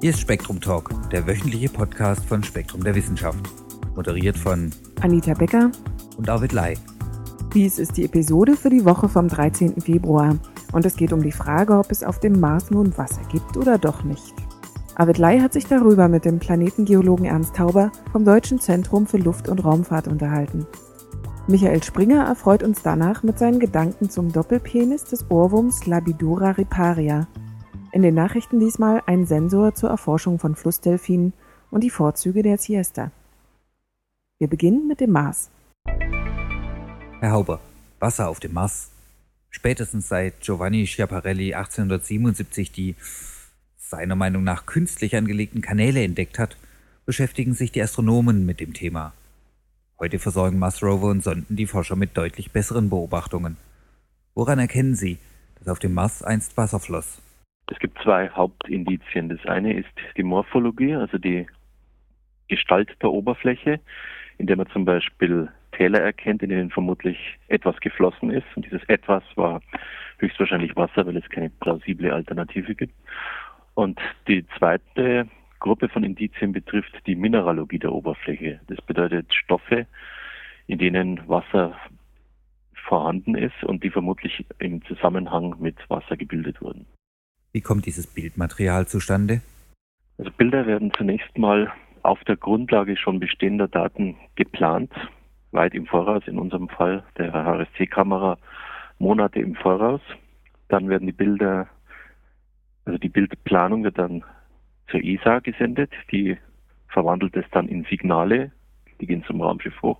Hier 0.00 0.10
ist 0.10 0.20
Spektrum 0.20 0.60
Talk, 0.60 0.90
der 1.10 1.26
wöchentliche 1.26 1.68
Podcast 1.68 2.24
von 2.24 2.44
Spektrum 2.44 2.84
der 2.84 2.94
Wissenschaft. 2.94 3.40
Moderiert 3.96 4.38
von 4.38 4.70
Anita 5.00 5.34
Becker 5.34 5.72
und 6.16 6.28
David 6.28 6.52
Lai. 6.52 6.74
Dies 7.52 7.80
ist 7.80 7.96
die 7.96 8.04
Episode 8.04 8.54
für 8.54 8.70
die 8.70 8.84
Woche 8.84 9.08
vom 9.08 9.26
13. 9.26 9.80
Februar 9.80 10.36
und 10.70 10.86
es 10.86 10.94
geht 10.94 11.12
um 11.12 11.20
die 11.20 11.32
Frage, 11.32 11.76
ob 11.76 11.90
es 11.90 12.04
auf 12.04 12.20
dem 12.20 12.38
Mars 12.38 12.70
nun 12.70 12.96
Wasser 12.96 13.22
gibt 13.32 13.56
oder 13.56 13.76
doch 13.76 14.04
nicht. 14.04 14.34
Arvid 14.94 15.18
Lai 15.18 15.40
hat 15.40 15.52
sich 15.52 15.66
darüber 15.66 16.06
mit 16.06 16.24
dem 16.24 16.38
Planetengeologen 16.38 17.26
Ernst 17.26 17.56
Tauber 17.56 17.90
vom 18.12 18.24
Deutschen 18.24 18.60
Zentrum 18.60 19.04
für 19.04 19.18
Luft- 19.18 19.48
und 19.48 19.64
Raumfahrt 19.64 20.06
unterhalten. 20.06 20.64
Michael 21.48 21.82
Springer 21.82 22.24
erfreut 22.24 22.62
uns 22.62 22.82
danach 22.82 23.24
mit 23.24 23.36
seinen 23.40 23.58
Gedanken 23.58 24.10
zum 24.10 24.30
Doppelpenis 24.30 25.02
des 25.02 25.28
Ohrwurms 25.28 25.86
Labidura 25.86 26.52
riparia. 26.52 27.26
In 27.90 28.02
den 28.02 28.14
Nachrichten 28.14 28.60
diesmal 28.60 29.02
ein 29.06 29.24
Sensor 29.24 29.74
zur 29.74 29.88
Erforschung 29.88 30.38
von 30.38 30.54
Flussdelfinen 30.54 31.32
und 31.70 31.82
die 31.82 31.90
Vorzüge 31.90 32.42
der 32.42 32.58
Siesta. 32.58 33.10
Wir 34.38 34.48
beginnen 34.48 34.86
mit 34.86 35.00
dem 35.00 35.10
Mars. 35.10 35.50
Herr 37.20 37.32
Hauber, 37.32 37.60
Wasser 37.98 38.28
auf 38.28 38.40
dem 38.40 38.52
Mars. 38.52 38.90
Spätestens 39.48 40.08
seit 40.08 40.40
Giovanni 40.40 40.86
Schiaparelli 40.86 41.54
1877 41.54 42.70
die 42.70 42.94
seiner 43.78 44.16
Meinung 44.16 44.44
nach 44.44 44.66
künstlich 44.66 45.16
angelegten 45.16 45.62
Kanäle 45.62 46.04
entdeckt 46.04 46.38
hat, 46.38 46.58
beschäftigen 47.06 47.54
sich 47.54 47.72
die 47.72 47.82
Astronomen 47.82 48.44
mit 48.44 48.60
dem 48.60 48.74
Thema. 48.74 49.14
Heute 49.98 50.18
versorgen 50.18 50.58
Mars 50.58 50.82
Rover 50.82 51.08
und 51.08 51.24
Sonden 51.24 51.56
die 51.56 51.66
Forscher 51.66 51.96
mit 51.96 52.16
deutlich 52.18 52.52
besseren 52.52 52.90
Beobachtungen. 52.90 53.56
Woran 54.34 54.58
erkennen 54.58 54.94
Sie, 54.94 55.16
dass 55.58 55.68
auf 55.68 55.78
dem 55.78 55.94
Mars 55.94 56.22
einst 56.22 56.58
Wasser 56.58 56.80
floss? 56.80 57.22
Es 57.70 57.78
gibt 57.78 58.00
zwei 58.02 58.30
Hauptindizien. 58.30 59.28
Das 59.28 59.44
eine 59.46 59.74
ist 59.74 59.88
die 60.16 60.22
Morphologie, 60.22 60.94
also 60.94 61.18
die 61.18 61.46
Gestalt 62.48 62.90
der 63.02 63.10
Oberfläche, 63.10 63.80
in 64.38 64.46
der 64.46 64.56
man 64.56 64.68
zum 64.68 64.84
Beispiel 64.84 65.48
Täler 65.72 66.00
erkennt, 66.00 66.42
in 66.42 66.48
denen 66.48 66.70
vermutlich 66.70 67.38
etwas 67.48 67.78
geflossen 67.80 68.30
ist. 68.30 68.46
Und 68.56 68.64
dieses 68.64 68.82
etwas 68.84 69.22
war 69.36 69.60
höchstwahrscheinlich 70.18 70.74
Wasser, 70.76 71.06
weil 71.06 71.16
es 71.16 71.28
keine 71.28 71.50
plausible 71.50 72.12
Alternative 72.12 72.74
gibt. 72.74 72.94
Und 73.74 74.00
die 74.26 74.46
zweite 74.58 75.28
Gruppe 75.60 75.88
von 75.88 76.04
Indizien 76.04 76.52
betrifft 76.52 76.92
die 77.06 77.14
Mineralogie 77.14 77.78
der 77.78 77.92
Oberfläche. 77.92 78.60
Das 78.68 78.80
bedeutet 78.82 79.32
Stoffe, 79.34 79.86
in 80.66 80.78
denen 80.78 81.28
Wasser 81.28 81.76
vorhanden 82.74 83.34
ist 83.34 83.62
und 83.64 83.84
die 83.84 83.90
vermutlich 83.90 84.46
im 84.58 84.82
Zusammenhang 84.86 85.56
mit 85.58 85.76
Wasser 85.90 86.16
gebildet 86.16 86.60
wurden. 86.62 86.86
Wie 87.52 87.60
kommt 87.60 87.86
dieses 87.86 88.06
Bildmaterial 88.06 88.86
zustande? 88.86 89.40
Also 90.18 90.30
Bilder 90.32 90.66
werden 90.66 90.92
zunächst 90.96 91.38
mal 91.38 91.72
auf 92.02 92.22
der 92.24 92.36
Grundlage 92.36 92.96
schon 92.96 93.20
bestehender 93.20 93.68
Daten 93.68 94.16
geplant, 94.34 94.92
weit 95.52 95.74
im 95.74 95.86
Voraus, 95.86 96.22
in 96.26 96.38
unserem 96.38 96.68
Fall 96.68 97.04
der 97.16 97.32
HRSC-Kamera 97.32 98.38
Monate 98.98 99.40
im 99.40 99.54
Voraus. 99.54 100.00
Dann 100.68 100.88
werden 100.88 101.06
die 101.06 101.12
Bilder, 101.12 101.68
also 102.84 102.98
die 102.98 103.08
Bildplanung 103.08 103.84
wird 103.84 103.98
dann 103.98 104.24
zur 104.90 105.02
ESA 105.02 105.38
gesendet, 105.40 105.92
die 106.10 106.36
verwandelt 106.88 107.36
es 107.36 107.44
dann 107.52 107.68
in 107.68 107.84
Signale, 107.84 108.52
die 109.00 109.06
gehen 109.06 109.24
zum 109.24 109.40
Raumschiff 109.40 109.80
hoch. 109.82 109.98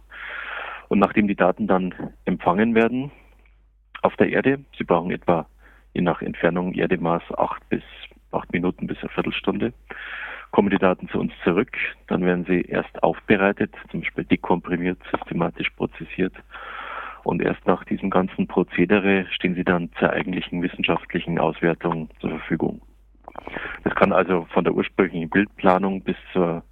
Und 0.89 0.99
nachdem 0.99 1.29
die 1.29 1.37
Daten 1.37 1.67
dann 1.67 1.95
empfangen 2.25 2.75
werden 2.75 3.11
auf 4.03 4.17
der 4.17 4.31
Erde, 4.31 4.65
sie 4.77 4.85
brauchen 4.85 5.11
etwa 5.11 5.47
je 5.99 6.03
nach 6.03 6.23
Entfernung 6.23 6.75
Erdemaß 6.75 7.23
acht 7.37 7.69
bis 7.69 7.83
acht 8.31 8.53
Minuten 8.53 8.87
bis 8.87 8.99
eine 9.01 9.09
Viertelstunde, 9.09 9.73
kommen 10.53 10.71
die 10.71 10.79
Daten 10.79 11.09
zu 11.09 11.19
uns 11.19 11.33
zurück. 11.45 11.77
Dann 12.07 12.25
werden 12.25 12.45
sie 12.45 12.63
erst 12.63 13.03
aufbereitet, 13.03 13.75
zum 13.91 14.01
Beispiel 14.01 14.25
dekomprimiert, 14.25 14.99
systematisch 15.11 15.71
prozessiert. 15.71 16.35
Und 17.25 17.43
erst 17.43 17.67
nach 17.67 17.85
diesem 17.85 18.11
ganzen 18.11 18.47
Prozedere 18.47 19.27
stehen 19.31 19.55
sie 19.55 19.65
dann 19.65 19.91
zur 19.99 20.11
eigentlichen 20.11 20.63
wissenschaftlichen 20.63 21.39
Auswertung 21.39 22.09
zur 22.21 22.31
Verfügung. 22.31 22.81
Das 23.85 23.95
kann 23.95 24.13
also 24.13 24.47
von 24.53 24.65
der 24.65 24.75
ursprünglichen 24.75 25.29
Bildplanung 25.29 26.03
bis, 26.03 26.17
zur, 26.33 26.63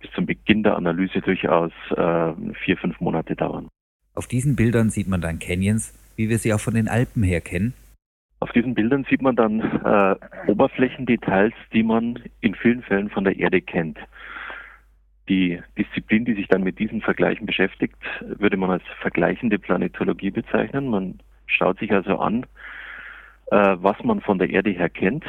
bis 0.00 0.10
zum 0.12 0.24
Beginn 0.24 0.62
der 0.62 0.76
Analyse 0.76 1.20
durchaus 1.20 1.72
äh, 1.90 2.32
vier, 2.64 2.76
fünf 2.76 3.00
Monate 3.00 3.34
dauern. 3.34 3.68
Auf 4.14 4.26
diesen 4.26 4.56
Bildern 4.56 4.90
sieht 4.90 5.08
man 5.08 5.20
dann 5.20 5.38
Canyons, 5.38 5.94
wie 6.16 6.28
wir 6.28 6.38
sie 6.38 6.54
auch 6.54 6.60
von 6.60 6.74
den 6.74 6.88
Alpen 6.88 7.22
her 7.22 7.40
kennen. 7.40 7.74
Auf 8.42 8.50
diesen 8.50 8.74
Bildern 8.74 9.06
sieht 9.08 9.22
man 9.22 9.36
dann 9.36 9.60
äh, 9.60 10.16
Oberflächendetails, 10.50 11.54
die 11.72 11.84
man 11.84 12.18
in 12.40 12.56
vielen 12.56 12.82
Fällen 12.82 13.08
von 13.08 13.22
der 13.22 13.38
Erde 13.38 13.60
kennt. 13.62 14.00
Die 15.28 15.62
Disziplin, 15.78 16.24
die 16.24 16.34
sich 16.34 16.48
dann 16.48 16.64
mit 16.64 16.80
diesen 16.80 17.02
Vergleichen 17.02 17.46
beschäftigt, 17.46 18.02
würde 18.20 18.56
man 18.56 18.72
als 18.72 18.82
vergleichende 19.00 19.60
Planetologie 19.60 20.32
bezeichnen. 20.32 20.88
Man 20.88 21.20
schaut 21.46 21.78
sich 21.78 21.92
also 21.92 22.18
an, 22.18 22.44
äh, 23.52 23.76
was 23.78 24.02
man 24.02 24.20
von 24.20 24.40
der 24.40 24.50
Erde 24.50 24.70
her 24.70 24.90
kennt, 24.90 25.24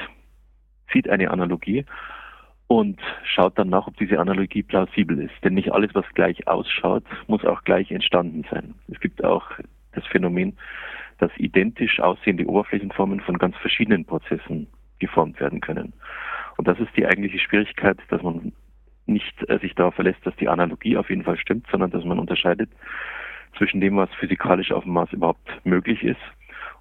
zieht 0.91 1.07
eine 1.07 1.29
Analogie 1.29 1.85
und 2.65 2.99
schaut 3.25 3.59
dann 3.59 3.69
nach, 3.69 3.85
ob 3.85 3.95
diese 3.97 4.17
Analogie 4.17 4.63
plausibel 4.63 5.19
ist. 5.19 5.35
Denn 5.43 5.53
nicht 5.53 5.71
alles, 5.71 5.93
was 5.93 6.05
gleich 6.15 6.47
ausschaut, 6.47 7.03
muss 7.27 7.45
auch 7.45 7.63
gleich 7.63 7.91
entstanden 7.91 8.43
sein. 8.49 8.73
Es 8.91 8.99
gibt 8.99 9.23
auch 9.23 9.51
das 9.91 10.03
Phänomen, 10.07 10.57
dass 11.19 11.31
identisch 11.37 11.99
aussehende 11.99 12.45
Oberflächenformen 12.45 13.19
von 13.21 13.37
ganz 13.37 13.55
verschiedenen 13.57 14.05
Prozessen 14.05 14.67
geformt 14.99 15.39
werden 15.39 15.61
können. 15.61 15.93
Und 16.57 16.67
das 16.67 16.79
ist 16.79 16.95
die 16.95 17.05
eigentliche 17.05 17.39
Schwierigkeit, 17.39 17.97
dass 18.09 18.21
man 18.21 18.53
nicht 19.05 19.49
äh, 19.49 19.59
sich 19.59 19.75
darauf 19.75 19.95
verlässt, 19.95 20.25
dass 20.25 20.35
die 20.37 20.47
Analogie 20.47 20.97
auf 20.97 21.09
jeden 21.09 21.23
Fall 21.23 21.37
stimmt, 21.37 21.67
sondern 21.71 21.91
dass 21.91 22.03
man 22.05 22.19
unterscheidet 22.19 22.69
zwischen 23.57 23.81
dem, 23.81 23.97
was 23.97 24.09
physikalisch 24.19 24.71
auf 24.71 24.83
dem 24.83 24.93
Mars 24.93 25.11
überhaupt 25.11 25.65
möglich 25.65 26.03
ist 26.03 26.21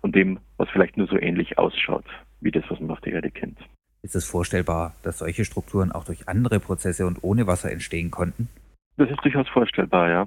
und 0.00 0.14
dem, 0.14 0.38
was 0.56 0.68
vielleicht 0.70 0.96
nur 0.96 1.06
so 1.06 1.18
ähnlich 1.18 1.58
ausschaut, 1.58 2.04
wie 2.40 2.50
das, 2.50 2.64
was 2.68 2.80
man 2.80 2.90
auf 2.90 3.00
der 3.00 3.14
Erde 3.14 3.30
kennt. 3.30 3.58
Ist 4.02 4.16
es 4.16 4.26
vorstellbar, 4.26 4.94
dass 5.02 5.18
solche 5.18 5.44
Strukturen 5.44 5.92
auch 5.92 6.04
durch 6.04 6.28
andere 6.28 6.58
Prozesse 6.58 7.06
und 7.06 7.22
ohne 7.22 7.46
Wasser 7.46 7.70
entstehen 7.70 8.10
konnten? 8.10 8.48
Das 8.96 9.10
ist 9.10 9.24
durchaus 9.24 9.48
vorstellbar, 9.48 10.10
ja. 10.10 10.26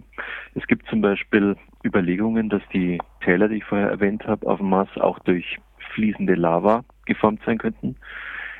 Es 0.56 0.66
gibt 0.68 0.88
zum 0.88 1.02
Beispiel 1.02 1.56
Überlegungen, 1.84 2.50
dass 2.50 2.64
die 2.74 3.00
Täler, 3.24 3.48
die 3.48 3.58
ich 3.58 3.64
vorher 3.64 3.90
erwähnt 3.90 4.26
habe, 4.26 4.48
auf 4.48 4.58
dem 4.58 4.70
Mars 4.70 4.90
auch 4.98 5.20
durch 5.20 5.58
fließende 5.94 6.34
Lava 6.34 6.84
geformt 7.06 7.42
sein 7.46 7.60
könnten. 7.60 7.96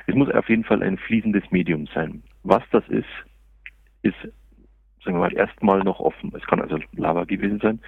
Es 0.06 0.14
muss 0.14 0.30
auf 0.30 0.48
jeden 0.48 0.64
Fall 0.64 0.82
ein 0.82 0.96
fließendes 0.98 1.50
Medium 1.50 1.86
sein. 1.88 2.22
Was 2.44 2.62
das 2.70 2.86
ist, 2.88 3.08
ist, 4.02 4.16
sagen 5.04 5.16
wir 5.16 5.28
mal, 5.28 5.34
erstmal 5.34 5.80
noch 5.80 5.98
offen. 5.98 6.32
Es 6.36 6.46
kann 6.46 6.60
also 6.60 6.78
Lava 6.92 7.24
gewesen 7.24 7.58
sein. 7.60 7.80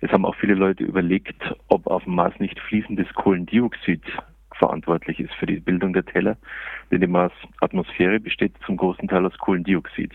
Es 0.00 0.12
haben 0.12 0.24
auch 0.24 0.36
viele 0.36 0.54
Leute 0.54 0.84
überlegt, 0.84 1.42
ob 1.68 1.88
auf 1.88 2.04
dem 2.04 2.14
Mars 2.14 2.38
nicht 2.38 2.60
fließendes 2.60 3.12
Kohlendioxid 3.14 4.02
verantwortlich 4.54 5.20
ist 5.20 5.34
für 5.34 5.46
die 5.46 5.60
Bildung 5.60 5.92
der 5.92 6.04
Täler, 6.04 6.36
denn 6.90 7.00
die 7.00 7.06
Mars-Atmosphäre 7.06 8.20
besteht 8.20 8.54
zum 8.64 8.76
großen 8.76 9.08
Teil 9.08 9.26
aus 9.26 9.36
Kohlendioxid. 9.38 10.14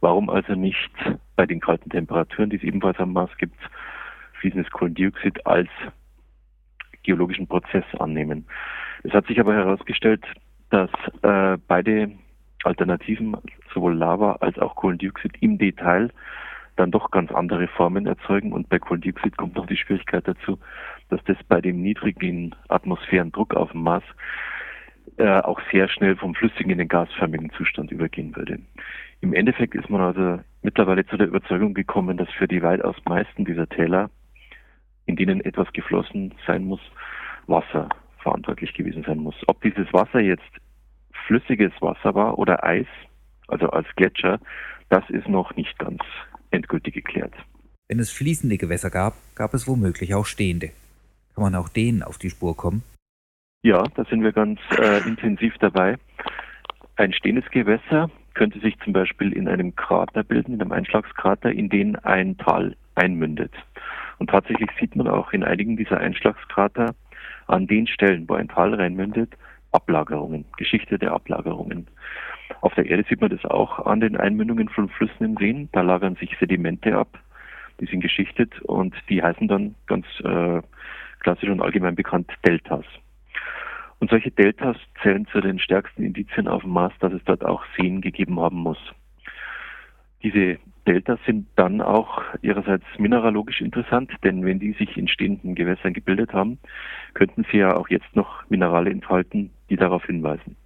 Warum 0.00 0.30
also 0.30 0.54
nicht 0.54 0.90
bei 1.36 1.46
den 1.46 1.60
kalten 1.60 1.90
Temperaturen, 1.90 2.50
die 2.50 2.56
es 2.56 2.62
ebenfalls 2.62 2.98
am 2.98 3.12
Mars 3.12 3.30
gibt, 3.38 3.58
fließendes 4.40 4.70
Kohlendioxid 4.70 5.46
als 5.46 5.68
geologischen 7.02 7.46
Prozess 7.46 7.84
annehmen? 7.98 8.46
Es 9.02 9.12
hat 9.12 9.26
sich 9.26 9.40
aber 9.40 9.54
herausgestellt, 9.54 10.24
dass 10.70 10.90
äh, 11.22 11.56
beide 11.68 12.12
Alternativen, 12.64 13.36
sowohl 13.72 13.94
Lava 13.94 14.32
als 14.40 14.58
auch 14.58 14.74
Kohlendioxid 14.74 15.32
im 15.40 15.58
Detail, 15.58 16.10
dann 16.76 16.90
doch 16.90 17.10
ganz 17.10 17.30
andere 17.32 17.68
Formen 17.68 18.06
erzeugen. 18.06 18.52
Und 18.52 18.68
bei 18.68 18.78
Kohlendioxid 18.78 19.36
kommt 19.36 19.56
noch 19.56 19.66
die 19.66 19.76
Schwierigkeit 19.76 20.26
dazu, 20.26 20.58
dass 21.08 21.22
das 21.24 21.36
bei 21.48 21.60
dem 21.60 21.80
niedrigen 21.80 22.54
Atmosphärendruck 22.68 23.54
auf 23.54 23.72
dem 23.72 23.82
Mars 23.82 24.04
äh, 25.16 25.40
auch 25.40 25.60
sehr 25.72 25.88
schnell 25.88 26.16
vom 26.16 26.34
flüssigen 26.34 26.70
in 26.70 26.78
den 26.78 26.88
gasförmigen 26.88 27.50
Zustand 27.50 27.90
übergehen 27.90 28.34
würde. 28.36 28.58
Im 29.20 29.32
Endeffekt 29.32 29.74
ist 29.74 29.90
man 29.90 30.00
also 30.00 30.42
mittlerweile 30.62 31.06
zu 31.06 31.16
der 31.16 31.28
Überzeugung 31.28 31.74
gekommen, 31.74 32.16
dass 32.16 32.28
für 32.30 32.48
die 32.48 32.62
weitaus 32.62 32.96
meisten 33.04 33.44
dieser 33.44 33.68
Täler, 33.68 34.10
in 35.06 35.16
denen 35.16 35.40
etwas 35.40 35.72
geflossen 35.72 36.34
sein 36.46 36.64
muss, 36.64 36.80
Wasser 37.46 37.88
verantwortlich 38.22 38.74
gewesen 38.74 39.04
sein 39.06 39.18
muss. 39.18 39.36
Ob 39.46 39.62
dieses 39.62 39.92
Wasser 39.92 40.20
jetzt 40.20 40.42
flüssiges 41.26 41.72
Wasser 41.80 42.14
war 42.14 42.38
oder 42.38 42.64
Eis, 42.64 42.86
also 43.48 43.68
als 43.70 43.86
Gletscher, 43.96 44.40
das 44.88 45.08
ist 45.10 45.28
noch 45.28 45.54
nicht 45.56 45.78
ganz 45.78 46.00
endgültig 46.50 46.94
geklärt. 46.94 47.34
Wenn 47.88 48.00
es 48.00 48.10
fließende 48.10 48.58
Gewässer 48.58 48.90
gab, 48.90 49.14
gab 49.36 49.54
es 49.54 49.68
womöglich 49.68 50.14
auch 50.14 50.26
stehende. 50.26 50.70
Kann 51.34 51.44
man 51.44 51.54
auch 51.54 51.68
denen 51.68 52.02
auf 52.02 52.18
die 52.18 52.30
Spur 52.30 52.56
kommen? 52.56 52.82
Ja, 53.62 53.82
da 53.94 54.04
sind 54.04 54.22
wir 54.22 54.32
ganz 54.32 54.58
äh, 54.78 55.06
intensiv 55.06 55.54
dabei. 55.60 55.96
Ein 56.96 57.12
stehendes 57.12 57.48
Gewässer 57.50 58.10
könnte 58.36 58.60
sich 58.60 58.78
zum 58.80 58.92
Beispiel 58.92 59.32
in 59.32 59.48
einem 59.48 59.74
Krater 59.74 60.22
bilden, 60.22 60.54
in 60.54 60.60
einem 60.60 60.72
Einschlagskrater, 60.72 61.50
in 61.50 61.68
den 61.70 61.96
ein 61.96 62.36
Tal 62.36 62.76
einmündet. 62.94 63.52
Und 64.18 64.30
tatsächlich 64.30 64.70
sieht 64.78 64.94
man 64.94 65.08
auch 65.08 65.32
in 65.32 65.42
einigen 65.42 65.76
dieser 65.76 65.98
Einschlagskrater 65.98 66.94
an 67.46 67.66
den 67.66 67.86
Stellen, 67.86 68.28
wo 68.28 68.34
ein 68.34 68.48
Tal 68.48 68.74
reinmündet, 68.74 69.32
Ablagerungen, 69.72 70.44
Geschichte 70.58 70.98
der 70.98 71.12
Ablagerungen. 71.12 71.86
Auf 72.60 72.74
der 72.74 72.86
Erde 72.86 73.04
sieht 73.08 73.20
man 73.20 73.30
das 73.30 73.44
auch 73.46 73.86
an 73.86 74.00
den 74.00 74.16
Einmündungen 74.16 74.68
von 74.68 74.88
Flüssen 74.90 75.24
in 75.24 75.36
Seen. 75.38 75.68
Da 75.72 75.80
lagern 75.80 76.16
sich 76.16 76.36
Sedimente 76.38 76.96
ab, 76.96 77.18
die 77.80 77.86
sind 77.86 78.00
geschichtet 78.00 78.60
und 78.62 78.94
die 79.08 79.22
heißen 79.22 79.48
dann 79.48 79.74
ganz 79.86 80.06
äh, 80.22 80.60
klassisch 81.20 81.48
und 81.48 81.62
allgemein 81.62 81.94
bekannt 81.94 82.30
Deltas. 82.46 82.84
Und 83.98 84.10
solche 84.10 84.30
Deltas 84.30 84.76
zählen 85.02 85.26
zu 85.26 85.40
den 85.40 85.58
stärksten 85.58 86.02
Indizien 86.02 86.48
auf 86.48 86.62
dem 86.62 86.72
Mars, 86.72 86.92
dass 87.00 87.12
es 87.12 87.24
dort 87.24 87.44
auch 87.44 87.64
Seen 87.76 88.00
gegeben 88.00 88.38
haben 88.40 88.58
muss. 88.58 88.78
Diese 90.22 90.58
Deltas 90.86 91.18
sind 91.26 91.48
dann 91.56 91.80
auch 91.80 92.22
ihrerseits 92.42 92.84
mineralogisch 92.98 93.60
interessant, 93.60 94.12
denn 94.22 94.44
wenn 94.44 94.60
die 94.60 94.72
sich 94.72 94.96
in 94.96 95.08
stehenden 95.08 95.54
Gewässern 95.54 95.94
gebildet 95.94 96.32
haben, 96.32 96.58
könnten 97.14 97.44
sie 97.50 97.58
ja 97.58 97.74
auch 97.74 97.88
jetzt 97.88 98.14
noch 98.14 98.48
Minerale 98.48 98.90
enthalten, 98.90 99.50
die 99.68 99.76
darauf 99.76 100.04
hinweisen. 100.04 100.56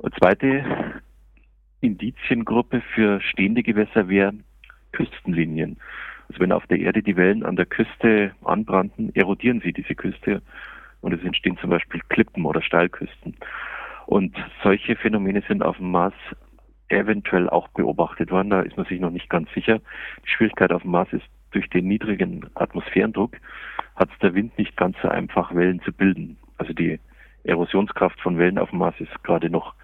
Eine 0.00 0.12
zweite 0.12 1.00
Indiziengruppe 1.80 2.82
für 2.94 3.20
stehende 3.20 3.62
Gewässer 3.62 4.08
wäre 4.08 4.32
Küstenlinien. 4.92 5.78
Also 6.28 6.40
wenn 6.40 6.52
auf 6.52 6.66
der 6.66 6.78
Erde 6.78 7.02
die 7.02 7.16
Wellen 7.16 7.44
an 7.44 7.56
der 7.56 7.66
Küste 7.66 8.32
anbrannten, 8.44 9.14
erodieren 9.14 9.60
sie 9.60 9.72
diese 9.72 9.94
Küste 9.94 10.42
und 11.00 11.12
es 11.12 11.22
entstehen 11.22 11.58
zum 11.58 11.70
Beispiel 11.70 12.00
Klippen 12.08 12.44
oder 12.44 12.62
Steilküsten. 12.62 13.36
Und 14.06 14.36
solche 14.62 14.96
Phänomene 14.96 15.42
sind 15.46 15.62
auf 15.62 15.76
dem 15.76 15.90
Mars 15.90 16.14
eventuell 16.88 17.48
auch 17.48 17.68
beobachtet 17.68 18.30
worden. 18.30 18.50
Da 18.50 18.62
ist 18.62 18.76
man 18.76 18.86
sich 18.86 19.00
noch 19.00 19.10
nicht 19.10 19.28
ganz 19.28 19.52
sicher. 19.52 19.80
Die 20.24 20.30
Schwierigkeit 20.30 20.72
auf 20.72 20.82
dem 20.82 20.92
Mars 20.92 21.12
ist, 21.12 21.24
durch 21.50 21.68
den 21.70 21.88
niedrigen 21.88 22.46
Atmosphärendruck 22.54 23.36
hat 23.96 24.10
es 24.12 24.18
der 24.20 24.34
Wind 24.34 24.56
nicht 24.58 24.76
ganz 24.76 24.96
so 25.02 25.08
einfach, 25.08 25.54
Wellen 25.54 25.80
zu 25.82 25.92
bilden. 25.92 26.38
Also 26.58 26.72
die 26.72 27.00
Erosionskraft 27.44 28.20
von 28.20 28.38
Wellen 28.38 28.58
auf 28.58 28.70
dem 28.70 28.80
Mars 28.80 28.94
ist 28.98 29.22
gerade 29.24 29.48
noch 29.50 29.74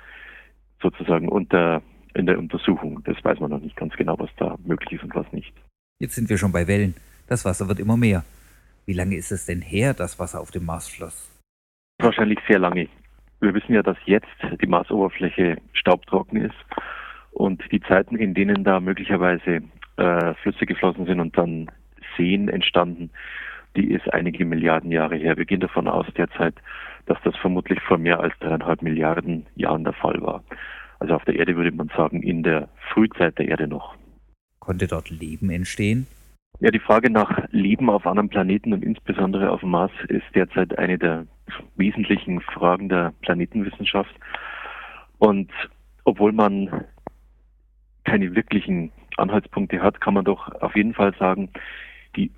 sozusagen 0.82 1.28
unter, 1.28 1.82
in 2.14 2.26
der 2.26 2.38
Untersuchung. 2.38 3.02
Das 3.04 3.16
weiß 3.24 3.40
man 3.40 3.50
noch 3.50 3.60
nicht 3.60 3.76
ganz 3.76 3.94
genau, 3.94 4.18
was 4.18 4.30
da 4.36 4.56
möglich 4.64 4.92
ist 4.92 5.04
und 5.04 5.14
was 5.14 5.30
nicht. 5.32 5.52
Jetzt 5.98 6.14
sind 6.14 6.28
wir 6.28 6.38
schon 6.38 6.52
bei 6.52 6.66
Wellen. 6.66 6.94
Das 7.28 7.44
Wasser 7.44 7.68
wird 7.68 7.80
immer 7.80 7.96
mehr. 7.96 8.24
Wie 8.86 8.92
lange 8.92 9.16
ist 9.16 9.32
es 9.32 9.46
denn 9.46 9.62
her, 9.62 9.94
dass 9.94 10.18
Wasser 10.18 10.40
auf 10.40 10.50
dem 10.50 10.66
Mars 10.66 10.88
floss? 10.88 11.30
Wahrscheinlich 11.98 12.38
sehr 12.48 12.58
lange. 12.58 12.88
Wir 13.40 13.54
wissen 13.54 13.74
ja, 13.74 13.82
dass 13.82 13.96
jetzt 14.04 14.26
die 14.60 14.66
Marsoberfläche 14.66 15.58
staubtrocken 15.72 16.42
ist 16.42 16.56
und 17.32 17.62
die 17.72 17.80
Zeiten, 17.80 18.16
in 18.16 18.34
denen 18.34 18.64
da 18.64 18.80
möglicherweise 18.80 19.62
äh, 19.96 20.34
Flüsse 20.34 20.66
geflossen 20.66 21.06
sind 21.06 21.20
und 21.20 21.36
dann 21.36 21.70
Seen 22.16 22.48
entstanden, 22.48 23.10
die 23.76 23.90
ist 23.90 24.12
einige 24.12 24.44
Milliarden 24.44 24.90
Jahre 24.90 25.16
her. 25.16 25.36
Wir 25.36 25.46
gehen 25.46 25.60
davon 25.60 25.88
aus 25.88 26.06
derzeit, 26.16 26.54
dass 27.06 27.18
das 27.24 27.36
vermutlich 27.36 27.80
vor 27.80 27.98
mehr 27.98 28.20
als 28.20 28.34
dreieinhalb 28.40 28.82
Milliarden 28.82 29.46
Jahren 29.56 29.84
der 29.84 29.94
Fall 29.94 30.20
war. 30.22 30.44
Also 31.00 31.14
auf 31.14 31.24
der 31.24 31.36
Erde 31.36 31.56
würde 31.56 31.72
man 31.72 31.90
sagen, 31.96 32.22
in 32.22 32.42
der 32.42 32.68
Frühzeit 32.92 33.38
der 33.38 33.48
Erde 33.48 33.66
noch. 33.66 33.94
Konnte 34.60 34.86
dort 34.86 35.10
Leben 35.10 35.50
entstehen? 35.50 36.06
Ja, 36.60 36.70
die 36.70 36.78
Frage 36.78 37.10
nach 37.10 37.46
Leben 37.50 37.90
auf 37.90 38.06
anderen 38.06 38.28
Planeten 38.28 38.72
und 38.72 38.84
insbesondere 38.84 39.50
auf 39.50 39.60
dem 39.60 39.70
Mars 39.70 39.92
ist 40.08 40.24
derzeit 40.34 40.78
eine 40.78 40.98
der 40.98 41.26
wesentlichen 41.76 42.40
Fragen 42.40 42.88
der 42.88 43.12
Planetenwissenschaft. 43.22 44.14
Und 45.18 45.50
obwohl 46.04 46.32
man 46.32 46.84
keine 48.04 48.34
wirklichen 48.34 48.92
Anhaltspunkte 49.16 49.82
hat, 49.82 50.00
kann 50.00 50.14
man 50.14 50.24
doch 50.24 50.48
auf 50.60 50.76
jeden 50.76 50.94
Fall 50.94 51.14
sagen, 51.18 51.50
die 52.16 52.30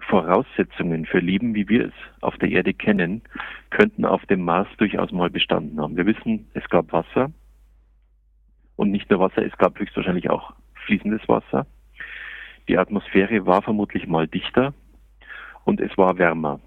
Voraussetzungen 0.00 1.06
für 1.06 1.18
Leben, 1.18 1.54
wie 1.54 1.68
wir 1.68 1.86
es 1.86 1.94
auf 2.20 2.36
der 2.38 2.50
Erde 2.50 2.74
kennen, 2.74 3.22
könnten 3.70 4.04
auf 4.04 4.24
dem 4.26 4.42
Mars 4.42 4.68
durchaus 4.78 5.12
mal 5.12 5.30
bestanden 5.30 5.80
haben. 5.80 5.96
Wir 5.96 6.06
wissen, 6.06 6.48
es 6.54 6.68
gab 6.68 6.92
Wasser 6.92 7.30
und 8.76 8.90
nicht 8.90 9.10
nur 9.10 9.20
Wasser, 9.20 9.44
es 9.44 9.56
gab 9.58 9.78
höchstwahrscheinlich 9.78 10.30
auch 10.30 10.54
fließendes 10.86 11.28
Wasser. 11.28 11.66
Die 12.68 12.78
Atmosphäre 12.78 13.46
war 13.46 13.62
vermutlich 13.62 14.06
mal 14.06 14.26
dichter 14.26 14.74
und 15.64 15.80
es 15.80 15.96
war 15.96 16.18
wärmer. 16.18 16.60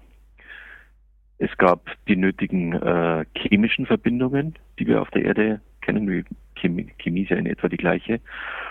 Es 1.38 1.56
gab 1.56 1.86
die 2.06 2.16
nötigen 2.16 2.74
äh, 2.74 3.24
chemischen 3.34 3.86
Verbindungen, 3.86 4.54
die 4.78 4.86
wir 4.86 5.00
auf 5.00 5.10
der 5.10 5.24
Erde 5.24 5.60
kennen, 5.80 6.08
wie 6.08 6.24
Chemie, 6.54 6.92
Chemie 6.98 7.22
ist 7.22 7.30
ja 7.30 7.36
in 7.36 7.46
etwa 7.46 7.68
die 7.68 7.76
gleiche. 7.76 8.20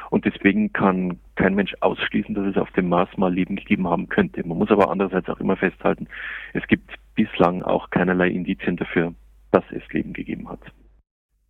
Und 0.10 0.26
deswegen 0.26 0.72
kann 0.74 1.20
kein 1.36 1.56
Mensch 1.56 1.76
ausschließen, 1.80 2.36
dass 2.36 2.46
es 2.46 2.58
auf 2.58 2.72
dem 2.72 2.90
Mars 2.90 3.10
mal 3.18 3.34
Leben 3.34 3.56
gegeben 3.56 3.88
haben 3.88 4.08
könnte. 4.10 4.46
Man 4.46 4.58
muss 4.58 4.72
aber 4.72 4.90
andererseits 4.90 5.30
auch 5.30 5.40
immer 5.40 5.56
festhalten, 5.56 6.08
es 6.54 6.66
gibt 6.68 6.92
bislang 7.16 7.64
auch 7.64 7.90
keinerlei 7.90 8.30
Indizien 8.30 8.78
dafür, 8.78 9.14
dass 9.52 9.64
es 9.72 9.82
Leben 9.92 10.14
gegeben 10.14 10.50
hat. 10.50 10.62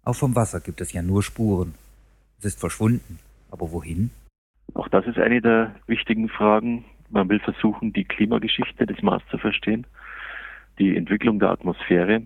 Auch 0.03 0.15
vom 0.15 0.35
Wasser 0.35 0.59
gibt 0.61 0.81
es 0.81 0.93
ja 0.93 1.01
nur 1.01 1.21
Spuren. 1.23 1.75
Es 2.39 2.45
ist 2.45 2.59
verschwunden. 2.59 3.19
Aber 3.51 3.71
wohin? 3.71 4.11
Auch 4.73 4.87
das 4.87 5.05
ist 5.07 5.17
eine 5.17 5.41
der 5.41 5.75
wichtigen 5.87 6.29
Fragen. 6.29 6.85
Man 7.09 7.29
will 7.29 7.39
versuchen, 7.39 7.93
die 7.93 8.05
Klimageschichte 8.05 8.85
des 8.85 9.01
Mars 9.01 9.23
zu 9.29 9.37
verstehen, 9.37 9.87
die 10.77 10.95
Entwicklung 10.95 11.39
der 11.39 11.49
Atmosphäre. 11.49 12.23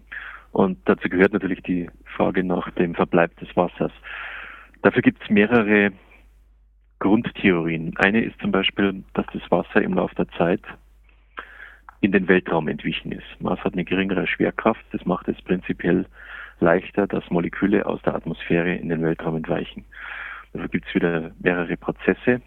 Und 0.51 0.78
dazu 0.86 1.10
gehört 1.10 1.34
natürlich 1.34 1.62
die 1.63 1.90
Frage 2.16 2.44
nach 2.44 2.69
dem 2.72 2.94
Verbleib 2.94 3.36
des 3.38 3.56
Wassers. 3.56 3.92
Dafür 4.81 5.01
gibt 5.01 5.24
es 5.24 5.30
mehrere 5.30 5.92
Grundtheorien. 7.00 7.98
Eine 7.98 8.24
ist 8.24 8.40
zum 8.40 8.51
Beispiel, 8.51 9.04
dass 9.13 9.25
das 9.34 9.50
Wasser 9.50 9.81
im 9.81 9.94
Laufe 9.94 10.16
der 10.16 10.30
Zeit 10.30 10.62
in 12.01 12.12
den 12.12 12.28
Weltraum 12.28 12.68
entwichen 12.68 13.13
ist. 13.13 13.25
Mars 13.39 13.60
hat 13.63 13.74
eine 13.74 13.86
geringere 13.86 14.28
Schwerkraft. 14.28 14.84
Das 14.92 15.06
macht 15.06 15.28
es 15.30 15.42
prinzipiell 15.42 16.06
leichter, 16.60 17.07
dass 17.07 17.30
Moleküle 17.30 17.86
aus 17.86 18.01
der 18.04 18.16
Atmosphäre 18.16 18.75
in 18.75 18.89
den 18.89 19.01
Weltraum 19.01 19.38
entweichen. 19.38 19.86
Dafür 20.53 20.69
gibt 20.69 20.88
es 20.88 20.95
wieder 20.95 21.31
mehrere 21.39 21.75
Prozesse, 21.77 22.41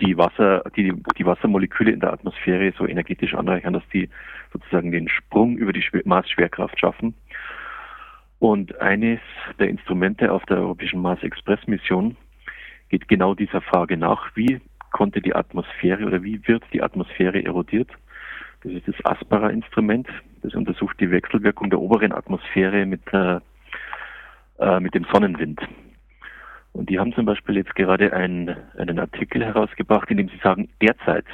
die 0.00 0.16
Wasser, 0.16 0.64
die, 0.76 0.92
die 1.18 1.26
Wassermoleküle 1.26 1.92
in 1.92 2.00
der 2.00 2.12
Atmosphäre 2.12 2.72
so 2.76 2.86
energetisch 2.86 3.34
anreichern, 3.34 3.74
dass 3.74 3.86
die 3.92 4.08
sozusagen 4.52 4.90
den 4.90 5.08
Sprung 5.08 5.56
über 5.56 5.72
die 5.72 5.84
Mars-Schwerkraft 6.04 6.80
schaffen. 6.80 7.14
Und 8.38 8.80
eines 8.80 9.20
der 9.58 9.68
Instrumente 9.68 10.32
auf 10.32 10.44
der 10.46 10.56
europäischen 10.58 11.00
Mars-Express-Mission 11.00 12.16
geht 12.88 13.08
genau 13.08 13.34
dieser 13.34 13.60
Frage 13.60 13.96
nach, 13.96 14.34
wie 14.34 14.60
konnte 14.90 15.20
die 15.20 15.34
Atmosphäre 15.34 16.04
oder 16.04 16.22
wie 16.22 16.40
wird 16.48 16.64
die 16.72 16.82
Atmosphäre 16.82 17.44
erodiert? 17.44 17.90
Das 18.64 18.72
ist 18.72 18.88
das 18.88 19.04
Aspera-Instrument. 19.04 20.08
Das 20.42 20.54
untersucht 20.54 20.98
die 21.00 21.10
Wechselwirkung 21.10 21.70
der 21.70 21.80
oberen 21.80 22.12
Atmosphäre 22.12 22.86
mit, 22.86 23.02
äh 23.12 23.40
mit 24.80 24.94
dem 24.94 25.04
Sonnenwind. 25.12 25.60
Und 26.72 26.88
die 26.88 26.98
haben 26.98 27.12
zum 27.12 27.26
Beispiel 27.26 27.56
jetzt 27.56 27.74
gerade 27.74 28.12
einen, 28.12 28.56
einen 28.76 28.98
Artikel 28.98 29.44
herausgebracht, 29.44 30.10
in 30.10 30.16
dem 30.16 30.28
sie 30.28 30.40
sagen, 30.42 30.68
derzeit 30.80 31.26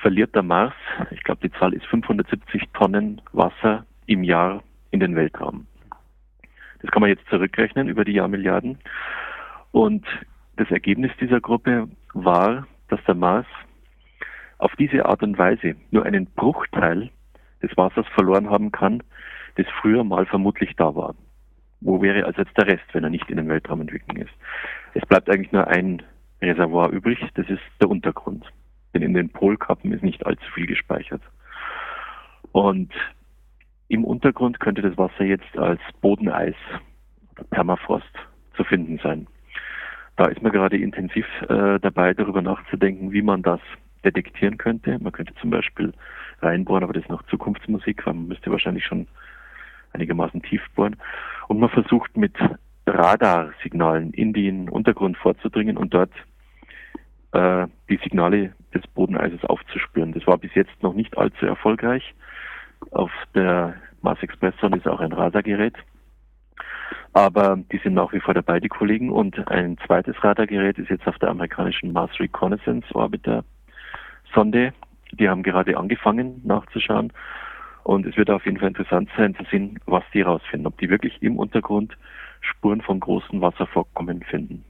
verliert 0.00 0.34
der 0.34 0.42
Mars, 0.42 0.74
ich 1.10 1.22
glaube 1.24 1.40
die 1.48 1.58
Zahl 1.58 1.72
ist 1.72 1.86
570 1.86 2.68
Tonnen 2.74 3.20
Wasser 3.32 3.86
im 4.06 4.22
Jahr 4.22 4.62
in 4.90 5.00
den 5.00 5.16
Weltraum. 5.16 5.66
Das 6.82 6.90
kann 6.90 7.00
man 7.00 7.08
jetzt 7.08 7.26
zurückrechnen 7.30 7.88
über 7.88 8.04
die 8.04 8.12
Jahrmilliarden. 8.12 8.78
Und 9.72 10.06
das 10.56 10.70
Ergebnis 10.70 11.10
dieser 11.18 11.40
Gruppe 11.40 11.88
war, 12.12 12.66
dass 12.88 13.02
der 13.04 13.14
Mars 13.14 13.46
auf 14.58 14.76
diese 14.76 15.06
Art 15.06 15.22
und 15.22 15.38
Weise 15.38 15.74
nur 15.90 16.04
einen 16.04 16.26
Bruchteil 16.26 17.10
des 17.62 17.76
Wassers 17.76 18.06
verloren 18.14 18.50
haben 18.50 18.70
kann, 18.70 19.02
das 19.56 19.66
früher 19.80 20.04
mal 20.04 20.26
vermutlich 20.26 20.76
da 20.76 20.94
war. 20.94 21.14
Wo 21.80 22.00
wäre 22.00 22.24
also 22.24 22.42
jetzt 22.42 22.56
der 22.56 22.66
Rest, 22.66 22.84
wenn 22.92 23.04
er 23.04 23.10
nicht 23.10 23.28
in 23.30 23.36
den 23.36 23.48
Weltraum 23.48 23.80
entwickeln 23.80 24.22
ist? 24.22 24.32
Es 24.94 25.04
bleibt 25.06 25.28
eigentlich 25.28 25.52
nur 25.52 25.66
ein 25.66 26.02
Reservoir 26.40 26.90
übrig, 26.90 27.18
das 27.34 27.48
ist 27.48 27.62
der 27.80 27.90
Untergrund. 27.90 28.44
Denn 28.92 29.02
in 29.02 29.14
den 29.14 29.28
Polkappen 29.28 29.92
ist 29.92 30.02
nicht 30.02 30.24
allzu 30.24 30.44
viel 30.54 30.66
gespeichert. 30.66 31.22
Und 32.52 32.92
im 33.88 34.04
Untergrund 34.04 34.60
könnte 34.60 34.82
das 34.82 34.96
Wasser 34.96 35.24
jetzt 35.24 35.58
als 35.58 35.80
Bodeneis 36.00 36.54
oder 37.32 37.44
Permafrost 37.44 38.04
zu 38.56 38.64
finden 38.64 38.98
sein. 39.02 39.26
Da 40.16 40.26
ist 40.26 40.42
man 40.42 40.52
gerade 40.52 40.76
intensiv 40.76 41.26
äh, 41.48 41.80
dabei, 41.80 42.14
darüber 42.14 42.40
nachzudenken, 42.40 43.12
wie 43.12 43.22
man 43.22 43.42
das 43.42 43.60
detektieren 44.04 44.58
könnte. 44.58 44.98
Man 45.00 45.12
könnte 45.12 45.34
zum 45.40 45.50
Beispiel 45.50 45.92
reinbohren, 46.40 46.84
aber 46.84 46.92
das 46.92 47.02
ist 47.02 47.10
noch 47.10 47.24
Zukunftsmusik, 47.24 48.06
weil 48.06 48.14
man 48.14 48.28
müsste 48.28 48.50
wahrscheinlich 48.50 48.84
schon 48.84 49.08
einigermaßen 49.94 50.42
tief 50.42 50.62
bohren. 50.74 50.96
Und 51.48 51.60
man 51.60 51.70
versucht 51.70 52.16
mit 52.16 52.34
Radarsignalen 52.86 54.12
in 54.12 54.32
den 54.32 54.68
Untergrund 54.68 55.16
vorzudringen 55.16 55.76
und 55.76 55.94
dort 55.94 56.12
äh, 57.32 57.66
die 57.88 57.98
Signale 58.02 58.52
des 58.74 58.86
Bodeneises 58.88 59.44
aufzuspüren. 59.44 60.12
Das 60.12 60.26
war 60.26 60.38
bis 60.38 60.54
jetzt 60.54 60.82
noch 60.82 60.94
nicht 60.94 61.16
allzu 61.16 61.46
erfolgreich. 61.46 62.14
Auf 62.90 63.10
der 63.34 63.74
Mars 64.02 64.22
Express 64.22 64.54
Sonde 64.60 64.78
ist 64.78 64.88
auch 64.88 65.00
ein 65.00 65.12
Radargerät. 65.12 65.74
Aber 67.14 67.58
die 67.72 67.78
sind 67.78 67.94
nach 67.94 68.12
wie 68.12 68.20
vor 68.20 68.34
dabei, 68.34 68.60
die 68.60 68.68
Kollegen. 68.68 69.10
Und 69.10 69.48
ein 69.48 69.78
zweites 69.86 70.22
Radargerät 70.22 70.78
ist 70.78 70.90
jetzt 70.90 71.06
auf 71.06 71.18
der 71.18 71.30
amerikanischen 71.30 71.92
Mars 71.92 72.10
Reconnaissance 72.18 72.86
Orbiter 72.94 73.44
Sonde. 74.34 74.74
Die 75.12 75.28
haben 75.28 75.42
gerade 75.42 75.78
angefangen 75.78 76.40
nachzuschauen 76.44 77.12
Und 77.84 78.06
es 78.06 78.16
wird 78.16 78.30
auf 78.30 78.44
jeden 78.46 78.58
Fall 78.58 78.68
interessant 78.68 79.10
sein 79.16 79.34
zu 79.34 79.44
sehen, 79.50 79.78
was 79.84 80.02
die 80.12 80.20
herausfinden, 80.20 80.66
ob 80.66 80.78
die 80.78 80.88
wirklich 80.88 81.22
im 81.22 81.38
Untergrund 81.38 81.96
Spuren 82.40 82.80
von 82.80 82.98
großen 82.98 83.40
Wasservorkommen 83.40 84.22
finden. 84.22 84.64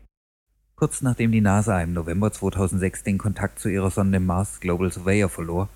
Kurz 0.77 1.03
nachdem 1.03 1.31
die 1.31 1.41
NASA 1.41 1.81
im 1.81 1.93
November 1.93 2.33
2006 2.33 3.05
den 3.05 3.19
Kontakt 3.19 3.61
zu 3.61 3.69
ihrer 3.69 3.91
Sonde 3.91 4.19
Mars 4.19 4.61
Global 4.61 4.91
Surveyor 4.91 5.29
verlor, 5.29 5.69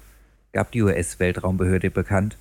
gab 0.53 0.73
die 0.73 0.83
US-Weltraumbehörde 0.83 1.91
bekannt, 1.91 2.37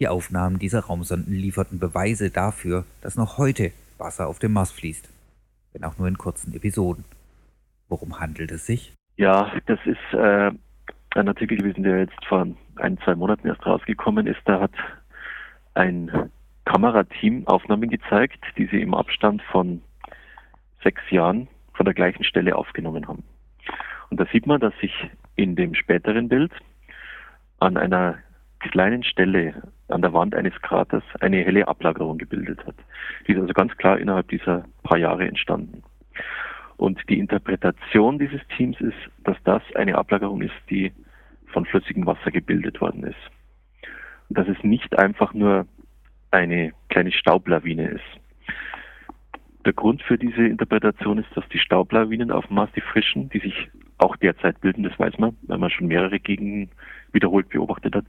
die 0.00 0.08
Aufnahmen 0.08 0.58
dieser 0.58 0.80
Raumsonden 0.80 1.34
lieferten 1.34 1.78
Beweise 1.78 2.30
dafür, 2.30 2.84
dass 3.02 3.16
noch 3.16 3.38
heute 3.38 3.70
Wasser 3.98 4.26
auf 4.26 4.40
dem 4.40 4.52
Mars 4.52 4.72
fließt, 4.72 5.08
wenn 5.72 5.84
auch 5.84 5.98
nur 5.98 6.08
in 6.08 6.18
kurzen 6.18 6.54
Episoden. 6.54 7.04
Worum 7.88 8.18
handelt 8.18 8.50
es 8.50 8.66
sich? 8.66 8.92
Ja, 9.16 9.52
das 9.66 9.78
ist 9.84 10.14
äh, 10.14 10.50
ein 11.14 11.28
Artikel 11.28 11.58
gewesen, 11.58 11.84
der 11.84 12.00
jetzt 12.00 12.24
vor 12.26 12.46
ein, 12.80 12.98
zwei 12.98 13.14
Monaten 13.14 13.46
erst 13.48 13.64
rausgekommen 13.66 14.26
ist. 14.26 14.40
Da 14.44 14.60
hat 14.60 14.72
ein 15.74 16.30
Kamerateam 16.64 17.46
Aufnahmen 17.46 17.90
gezeigt, 17.90 18.44
die 18.56 18.66
sie 18.66 18.80
im 18.80 18.94
Abstand 18.94 19.42
von 19.42 19.82
sechs 20.82 21.02
Jahren 21.10 21.48
von 21.74 21.84
der 21.84 21.94
gleichen 21.94 22.24
Stelle 22.24 22.56
aufgenommen 22.56 23.08
haben. 23.08 23.24
Und 24.10 24.20
da 24.20 24.26
sieht 24.32 24.46
man, 24.46 24.60
dass 24.60 24.76
sich 24.80 24.92
in 25.36 25.56
dem 25.56 25.74
späteren 25.74 26.28
Bild 26.28 26.52
an 27.60 27.76
einer 27.76 28.18
kleinen 28.58 29.02
Stelle 29.04 29.54
an 29.88 30.02
der 30.02 30.12
Wand 30.12 30.34
eines 30.34 30.54
Kraters 30.62 31.02
eine 31.20 31.38
helle 31.38 31.66
Ablagerung 31.66 32.18
gebildet 32.18 32.64
hat. 32.66 32.74
Die 33.26 33.32
ist 33.32 33.40
also 33.40 33.52
ganz 33.52 33.76
klar 33.76 33.98
innerhalb 33.98 34.28
dieser 34.28 34.64
paar 34.82 34.98
Jahre 34.98 35.26
entstanden. 35.26 35.82
Und 36.76 37.00
die 37.08 37.18
Interpretation 37.18 38.18
dieses 38.18 38.40
Teams 38.56 38.80
ist, 38.80 38.96
dass 39.24 39.36
das 39.44 39.62
eine 39.74 39.96
Ablagerung 39.96 40.42
ist, 40.42 40.54
die 40.70 40.92
von 41.52 41.64
flüssigem 41.66 42.06
Wasser 42.06 42.30
gebildet 42.30 42.80
worden 42.80 43.04
ist. 43.04 43.30
Und 44.28 44.38
dass 44.38 44.48
es 44.48 44.62
nicht 44.62 44.98
einfach 44.98 45.34
nur 45.34 45.66
eine 46.30 46.72
kleine 46.88 47.12
Staublawine 47.12 47.88
ist. 47.88 48.20
Der 49.64 49.72
Grund 49.72 50.02
für 50.02 50.16
diese 50.16 50.46
Interpretation 50.46 51.18
ist, 51.18 51.28
dass 51.34 51.46
die 51.48 51.58
Staublawinen 51.58 52.30
auf 52.30 52.46
dem 52.46 52.54
Mars, 52.54 52.70
die 52.74 52.80
frischen, 52.80 53.28
die 53.28 53.40
sich 53.40 53.68
auch 53.98 54.16
derzeit 54.16 54.60
bilden, 54.60 54.84
das 54.84 54.98
weiß 54.98 55.18
man, 55.18 55.36
weil 55.42 55.58
man 55.58 55.70
schon 55.70 55.88
mehrere 55.88 56.18
Gegenden 56.18 56.70
wiederholt 57.12 57.50
beobachtet 57.50 57.94
hat, 57.94 58.06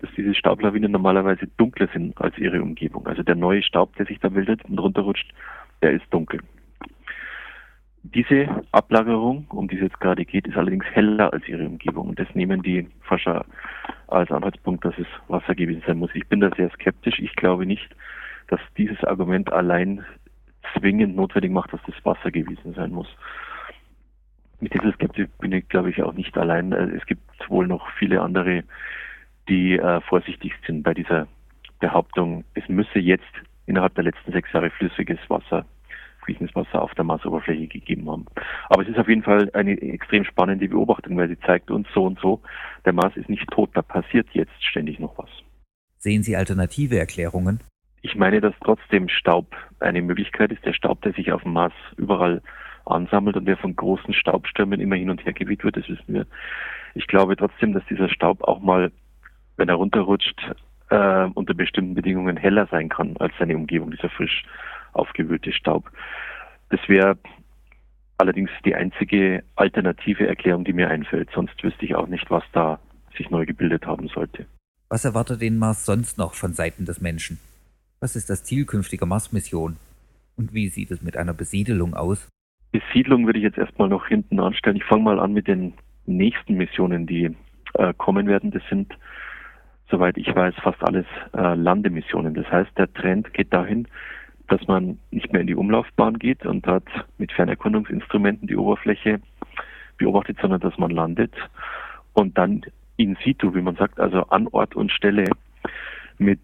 dass 0.00 0.10
diese 0.16 0.34
Staublawinen 0.34 0.92
normalerweise 0.92 1.48
dunkler 1.56 1.88
sind 1.92 2.20
als 2.20 2.38
ihre 2.38 2.62
Umgebung. 2.62 3.06
Also 3.06 3.22
der 3.24 3.34
neue 3.34 3.62
Staub, 3.62 3.96
der 3.96 4.06
sich 4.06 4.20
da 4.20 4.28
bildet 4.28 4.64
und 4.64 4.78
runterrutscht, 4.78 5.32
der 5.82 5.92
ist 5.92 6.04
dunkel. 6.10 6.40
Diese 8.04 8.48
Ablagerung, 8.72 9.46
um 9.50 9.68
die 9.68 9.76
es 9.76 9.82
jetzt 9.82 10.00
gerade 10.00 10.24
geht, 10.24 10.46
ist 10.46 10.56
allerdings 10.56 10.84
heller 10.86 11.32
als 11.32 11.46
ihre 11.48 11.66
Umgebung. 11.66 12.08
Und 12.08 12.18
das 12.18 12.34
nehmen 12.34 12.62
die 12.62 12.88
Forscher 13.02 13.44
als 14.08 14.30
Anhaltspunkt, 14.30 14.84
dass 14.84 14.98
es 14.98 15.06
Wasser 15.28 15.54
gewesen 15.54 15.82
sein 15.86 15.98
muss. 15.98 16.10
Ich 16.14 16.26
bin 16.26 16.40
da 16.40 16.50
sehr 16.56 16.70
skeptisch. 16.70 17.18
Ich 17.20 17.34
glaube 17.36 17.64
nicht, 17.64 17.94
dass 18.48 18.60
dieses 18.76 19.02
Argument 19.04 19.52
allein 19.52 20.04
zwingend 20.74 21.16
notwendig 21.16 21.52
macht, 21.52 21.72
dass 21.72 21.80
das 21.86 21.94
Wasser 22.04 22.30
gewesen 22.30 22.74
sein 22.74 22.90
muss. 22.90 23.08
Mit 24.60 24.74
dieser 24.74 24.92
Skepsis 24.92 25.28
bin 25.40 25.52
ich, 25.52 25.68
glaube 25.68 25.90
ich, 25.90 26.02
auch 26.02 26.12
nicht 26.12 26.36
allein. 26.36 26.72
Äh, 26.72 26.96
es 26.96 27.06
gibt 27.06 27.22
wohl 27.48 27.66
noch 27.66 27.88
viele 27.98 28.20
andere, 28.20 28.64
die 29.48 29.78
äh, 29.78 30.00
vorsichtig 30.02 30.52
sind 30.66 30.82
bei 30.82 30.94
dieser 30.94 31.26
Behauptung, 31.80 32.44
es 32.54 32.68
müsse 32.68 33.00
jetzt 33.00 33.32
innerhalb 33.66 33.94
der 33.96 34.04
letzten 34.04 34.32
sechs 34.32 34.52
Jahre 34.52 34.70
flüssiges 34.70 35.18
Wasser, 35.28 35.66
fließendes 36.24 36.54
Wasser 36.54 36.82
auf 36.82 36.94
der 36.94 37.04
Marsoberfläche 37.04 37.66
gegeben 37.66 38.10
haben. 38.10 38.26
Aber 38.68 38.82
es 38.82 38.88
ist 38.88 38.98
auf 38.98 39.08
jeden 39.08 39.22
Fall 39.22 39.50
eine 39.52 39.80
extrem 39.80 40.24
spannende 40.24 40.68
Beobachtung, 40.68 41.16
weil 41.16 41.28
sie 41.28 41.38
zeigt 41.40 41.70
uns 41.70 41.86
so 41.94 42.04
und 42.04 42.18
so, 42.20 42.40
der 42.84 42.92
Mars 42.92 43.16
ist 43.16 43.28
nicht 43.28 43.48
tot, 43.50 43.70
da 43.74 43.82
passiert 43.82 44.28
jetzt 44.32 44.64
ständig 44.64 44.98
noch 44.98 45.16
was. 45.18 45.30
Sehen 45.98 46.22
Sie 46.22 46.36
alternative 46.36 46.98
Erklärungen? 46.98 47.60
Ich 48.02 48.16
meine, 48.16 48.40
dass 48.40 48.54
trotzdem 48.64 49.08
Staub 49.08 49.54
eine 49.78 50.02
Möglichkeit 50.02 50.50
ist. 50.50 50.64
Der 50.64 50.72
Staub, 50.72 51.00
der 51.02 51.12
sich 51.12 51.30
auf 51.32 51.44
dem 51.44 51.52
Mars 51.52 51.72
überall 51.96 52.42
ansammelt 52.84 53.36
und 53.36 53.44
der 53.44 53.56
von 53.56 53.76
großen 53.76 54.12
Staubstürmen 54.12 54.80
immer 54.80 54.96
hin 54.96 55.10
und 55.10 55.24
her 55.24 55.32
geweht 55.32 55.62
wird, 55.62 55.76
das 55.76 55.88
wissen 55.88 56.14
wir. 56.14 56.26
Ich 56.94 57.06
glaube 57.06 57.36
trotzdem, 57.36 57.72
dass 57.72 57.84
dieser 57.86 58.08
Staub 58.08 58.42
auch 58.42 58.60
mal, 58.60 58.90
wenn 59.56 59.68
er 59.68 59.76
runterrutscht, 59.76 60.40
äh, 60.90 61.28
unter 61.34 61.54
bestimmten 61.54 61.94
Bedingungen 61.94 62.36
heller 62.36 62.66
sein 62.70 62.88
kann 62.88 63.16
als 63.18 63.32
seine 63.38 63.56
Umgebung, 63.56 63.92
dieser 63.92 64.10
frisch 64.10 64.44
aufgewühlte 64.92 65.52
Staub. 65.52 65.90
Das 66.70 66.80
wäre 66.88 67.18
allerdings 68.18 68.50
die 68.64 68.74
einzige 68.74 69.42
alternative 69.56 70.26
Erklärung, 70.26 70.64
die 70.64 70.72
mir 70.72 70.88
einfällt. 70.88 71.28
Sonst 71.34 71.62
wüsste 71.62 71.84
ich 71.84 71.94
auch 71.94 72.06
nicht, 72.06 72.30
was 72.30 72.44
da 72.52 72.78
sich 73.16 73.30
neu 73.30 73.44
gebildet 73.46 73.86
haben 73.86 74.08
sollte. 74.08 74.46
Was 74.88 75.04
erwartet 75.04 75.40
den 75.40 75.58
Mars 75.58 75.84
sonst 75.84 76.18
noch 76.18 76.34
von 76.34 76.52
Seiten 76.52 76.84
des 76.84 77.00
Menschen? 77.00 77.38
Was 78.00 78.16
ist 78.16 78.30
das 78.30 78.44
Ziel 78.44 78.64
künftiger 78.64 79.06
Mars-Mission? 79.06 79.76
Und 80.36 80.54
wie 80.54 80.68
sieht 80.68 80.90
es 80.90 81.02
mit 81.02 81.16
einer 81.16 81.34
Besiedelung 81.34 81.94
aus? 81.94 82.28
Besiedlung 82.72 83.26
würde 83.26 83.38
ich 83.38 83.44
jetzt 83.44 83.58
erstmal 83.58 83.88
noch 83.88 84.06
hinten 84.06 84.40
anstellen. 84.40 84.76
Ich 84.76 84.84
fange 84.84 85.02
mal 85.02 85.20
an 85.20 85.32
mit 85.32 85.46
den 85.46 85.74
nächsten 86.06 86.54
Missionen, 86.54 87.06
die 87.06 87.36
äh, 87.74 87.94
kommen 87.94 88.26
werden. 88.26 88.50
Das 88.50 88.62
sind, 88.68 88.92
soweit 89.90 90.16
ich 90.16 90.34
weiß, 90.34 90.54
fast 90.62 90.82
alles 90.82 91.06
äh, 91.34 91.54
Landemissionen. 91.54 92.34
Das 92.34 92.50
heißt, 92.50 92.70
der 92.78 92.92
Trend 92.92 93.32
geht 93.34 93.52
dahin, 93.52 93.86
dass 94.52 94.68
man 94.68 94.98
nicht 95.10 95.32
mehr 95.32 95.40
in 95.40 95.46
die 95.46 95.54
Umlaufbahn 95.54 96.18
geht 96.18 96.44
und 96.44 96.66
dort 96.66 96.86
mit 97.16 97.32
Fernerkundungsinstrumenten 97.32 98.46
die 98.46 98.56
Oberfläche 98.56 99.18
beobachtet, 99.96 100.36
sondern 100.42 100.60
dass 100.60 100.76
man 100.76 100.90
landet 100.90 101.32
und 102.12 102.36
dann 102.36 102.60
in 102.98 103.16
situ, 103.24 103.54
wie 103.54 103.62
man 103.62 103.76
sagt, 103.76 103.98
also 103.98 104.24
an 104.24 104.46
Ort 104.48 104.76
und 104.76 104.92
Stelle 104.92 105.24
mit 106.18 106.42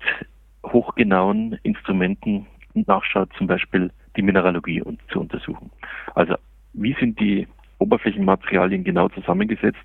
hochgenauen 0.64 1.58
Instrumenten 1.64 2.46
nachschaut, 2.72 3.28
zum 3.36 3.46
Beispiel 3.46 3.90
die 4.16 4.22
Mineralogie 4.22 4.82
zu 5.12 5.20
untersuchen. 5.20 5.70
Also 6.14 6.34
wie 6.72 6.94
sind 6.94 7.20
die 7.20 7.46
Oberflächenmaterialien 7.76 8.84
genau 8.84 9.10
zusammengesetzt? 9.10 9.84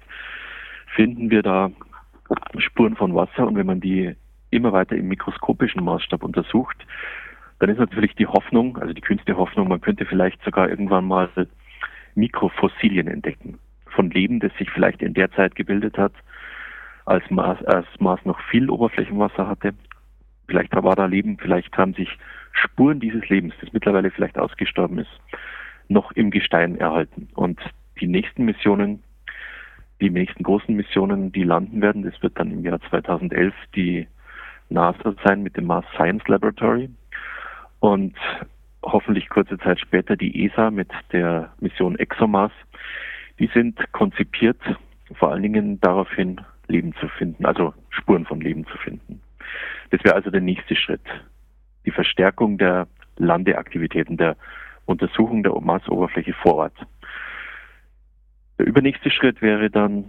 Finden 0.96 1.30
wir 1.30 1.42
da 1.42 1.72
Spuren 2.60 2.96
von 2.96 3.14
Wasser 3.16 3.46
und 3.46 3.58
wenn 3.58 3.68
man 3.68 3.82
die 3.82 4.16
immer 4.50 4.72
weiter 4.72 4.96
im 4.96 5.10
mikroskopischen 5.10 5.84
Maßstab 5.84 6.24
untersucht, 6.24 6.78
dann 7.64 7.70
ist 7.70 7.80
natürlich 7.80 8.14
die 8.16 8.28
Hoffnung, 8.28 8.78
also 8.78 8.92
die 8.92 9.00
kühnste 9.00 9.38
Hoffnung, 9.38 9.70
man 9.70 9.80
könnte 9.80 10.06
vielleicht 10.06 10.44
sogar 10.44 10.68
irgendwann 10.68 11.06
mal 11.06 11.30
Mikrofossilien 12.14 13.08
entdecken. 13.08 13.58
Von 13.86 14.10
Leben, 14.10 14.42
das 14.42 14.52
sich 14.58 14.70
vielleicht 14.70 15.02
in 15.02 15.14
der 15.14 15.32
Zeit 15.32 15.56
gebildet 15.56 15.98
hat, 15.98 16.12
als 17.06 17.24
Mars, 17.30 17.64
als 17.64 17.88
Mars 18.00 18.20
noch 18.26 18.38
viel 18.50 18.70
Oberflächenwasser 18.70 19.48
hatte. 19.48 19.74
Vielleicht 20.50 20.76
war 20.76 20.96
da 20.98 21.06
Leben, 21.06 21.38
vielleicht 21.38 21.78
haben 21.78 21.94
sich 21.94 22.10
Spuren 22.52 23.00
dieses 23.00 23.30
Lebens, 23.30 23.54
das 23.62 23.72
mittlerweile 23.72 24.12
vielleicht 24.12 24.38
ausgestorben 24.38 25.00
ist, 25.00 25.22
noch 25.88 26.12
im 26.12 26.32
Gestein 26.32 26.78
erhalten. 26.78 27.30
Und 27.34 27.62
die 28.02 28.08
nächsten 28.08 28.44
Missionen, 28.44 29.02
die 30.02 30.10
nächsten 30.10 30.44
großen 30.44 30.76
Missionen, 30.76 31.32
die 31.32 31.44
landen 31.44 31.82
werden, 31.82 32.04
das 32.04 32.22
wird 32.22 32.38
dann 32.38 32.52
im 32.52 32.66
Jahr 32.66 32.82
2011 32.90 33.54
die 33.74 34.06
NASA 34.68 35.16
sein 35.24 35.44
mit 35.44 35.56
dem 35.56 35.64
Mars 35.64 35.86
Science 35.96 36.28
Laboratory 36.28 36.90
und 37.84 38.16
hoffentlich 38.82 39.28
kurze 39.28 39.58
Zeit 39.58 39.78
später 39.78 40.16
die 40.16 40.46
ESA 40.46 40.72
mit 40.72 40.88
der 41.12 41.52
Mission 41.60 42.00
ExoMars. 42.00 42.54
Die 43.40 43.48
sind 43.54 43.78
konzipiert 43.92 44.58
vor 45.16 45.32
allen 45.32 45.44
Dingen 45.44 45.82
daraufhin, 45.82 46.40
Leben 46.70 46.94
zu 46.96 47.10
finden, 47.10 47.46
also 47.46 47.74
Spuren 47.90 48.24
von 48.24 48.40
Leben 48.40 48.66
zu 48.68 48.78
finden. 48.78 49.22
Das 49.90 50.02
wäre 50.06 50.16
also 50.16 50.32
der 50.32 50.40
nächste 50.40 50.78
Schritt. 50.78 51.04
Die 51.86 51.92
Verstärkung 51.92 52.58
der 52.58 52.88
Landeaktivitäten, 53.18 54.16
der 54.16 54.38
Untersuchung 54.86 55.44
der 55.44 55.52
Marsoberfläche 55.60 56.32
vor 56.32 56.56
Ort. 56.56 56.78
Der 58.60 58.66
übernächste 58.66 59.12
Schritt 59.12 59.42
wäre 59.42 59.70
dann, 59.70 60.06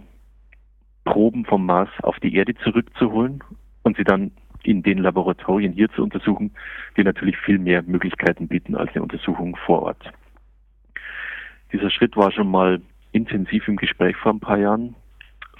Proben 1.03 1.43
vom 1.43 1.65
Mars 1.65 1.89
auf 2.03 2.17
die 2.21 2.33
Erde 2.35 2.55
zurückzuholen 2.55 3.43
und 3.83 3.97
sie 3.97 4.05
dann 4.05 4.31
in 4.65 4.83
den 4.83 4.99
Laboratorien 4.99 5.73
hier 5.73 5.89
zu 5.91 6.03
untersuchen, 6.03 6.51
die 6.97 7.03
natürlich 7.03 7.37
viel 7.37 7.59
mehr 7.59 7.83
Möglichkeiten 7.83 8.47
bieten 8.47 8.75
als 8.75 8.91
eine 8.93 9.03
Untersuchung 9.03 9.55
vor 9.65 9.83
Ort. 9.83 10.11
Dieser 11.71 11.89
Schritt 11.89 12.15
war 12.15 12.31
schon 12.31 12.49
mal 12.49 12.81
intensiv 13.11 13.67
im 13.67 13.77
Gespräch 13.77 14.15
vor 14.17 14.33
ein 14.33 14.39
paar 14.39 14.57
Jahren 14.57 14.95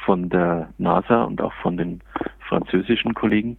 von 0.06 0.30
der 0.30 0.70
NASA 0.78 1.24
und 1.24 1.42
auch 1.42 1.54
von 1.62 1.78
den 1.78 2.02
französischen 2.48 3.14
Kollegen. 3.14 3.58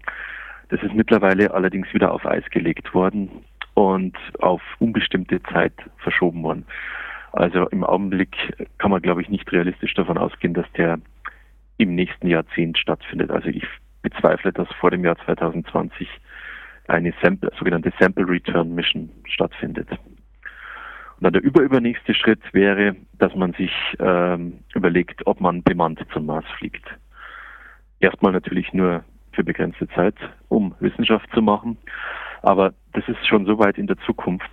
Das 0.68 0.82
ist 0.82 0.94
mittlerweile 0.94 1.52
allerdings 1.52 1.92
wieder 1.92 2.12
auf 2.12 2.26
Eis 2.26 2.44
gelegt 2.50 2.94
worden 2.94 3.30
und 3.74 4.16
auf 4.40 4.62
unbestimmte 4.78 5.42
Zeit 5.42 5.74
verschoben 5.98 6.42
worden. 6.42 6.66
Also 7.32 7.68
im 7.68 7.84
Augenblick 7.84 8.34
kann 8.78 8.90
man, 8.90 9.02
glaube 9.02 9.22
ich, 9.22 9.28
nicht 9.28 9.50
realistisch 9.52 9.92
davon 9.94 10.16
ausgehen, 10.16 10.54
dass 10.54 10.70
der 10.72 10.98
im 11.76 11.94
nächsten 11.94 12.28
Jahrzehnt 12.28 12.78
stattfindet. 12.78 13.30
Also 13.30 13.48
ich 13.48 13.66
bezweifle, 14.06 14.52
dass 14.52 14.68
vor 14.80 14.90
dem 14.90 15.04
Jahr 15.04 15.16
2020 15.25 16.08
eine 16.86 17.12
Sample, 17.20 17.50
sogenannte 17.58 17.92
Sample 17.98 18.28
Return 18.28 18.75
Mission 18.75 19.10
stattfindet. 19.25 19.88
Und 19.90 21.25
dann 21.25 21.32
der 21.32 21.42
überübernächste 21.42 22.14
Schritt 22.14 22.42
wäre, 22.52 22.94
dass 23.18 23.34
man 23.34 23.52
sich 23.54 23.72
ähm, 23.98 24.60
überlegt, 24.75 25.26
ob 25.26 25.40
man 25.40 25.62
bemannt 25.62 25.98
zum 26.12 26.26
Mars 26.26 26.44
fliegt. 26.58 26.84
Erstmal 27.98 28.32
natürlich 28.32 28.72
nur 28.72 29.02
für 29.32 29.42
begrenzte 29.42 29.88
Zeit, 29.88 30.14
um 30.48 30.75
Wissenschaft 30.78 31.28
zu 31.34 31.42
machen. 31.42 31.76
Aber 32.42 32.75
das 32.92 33.08
ist 33.08 33.26
schon 33.26 33.46
so 33.46 33.58
weit 33.58 33.78
in 33.78 33.86
der 33.86 33.96
Zukunft, 34.06 34.50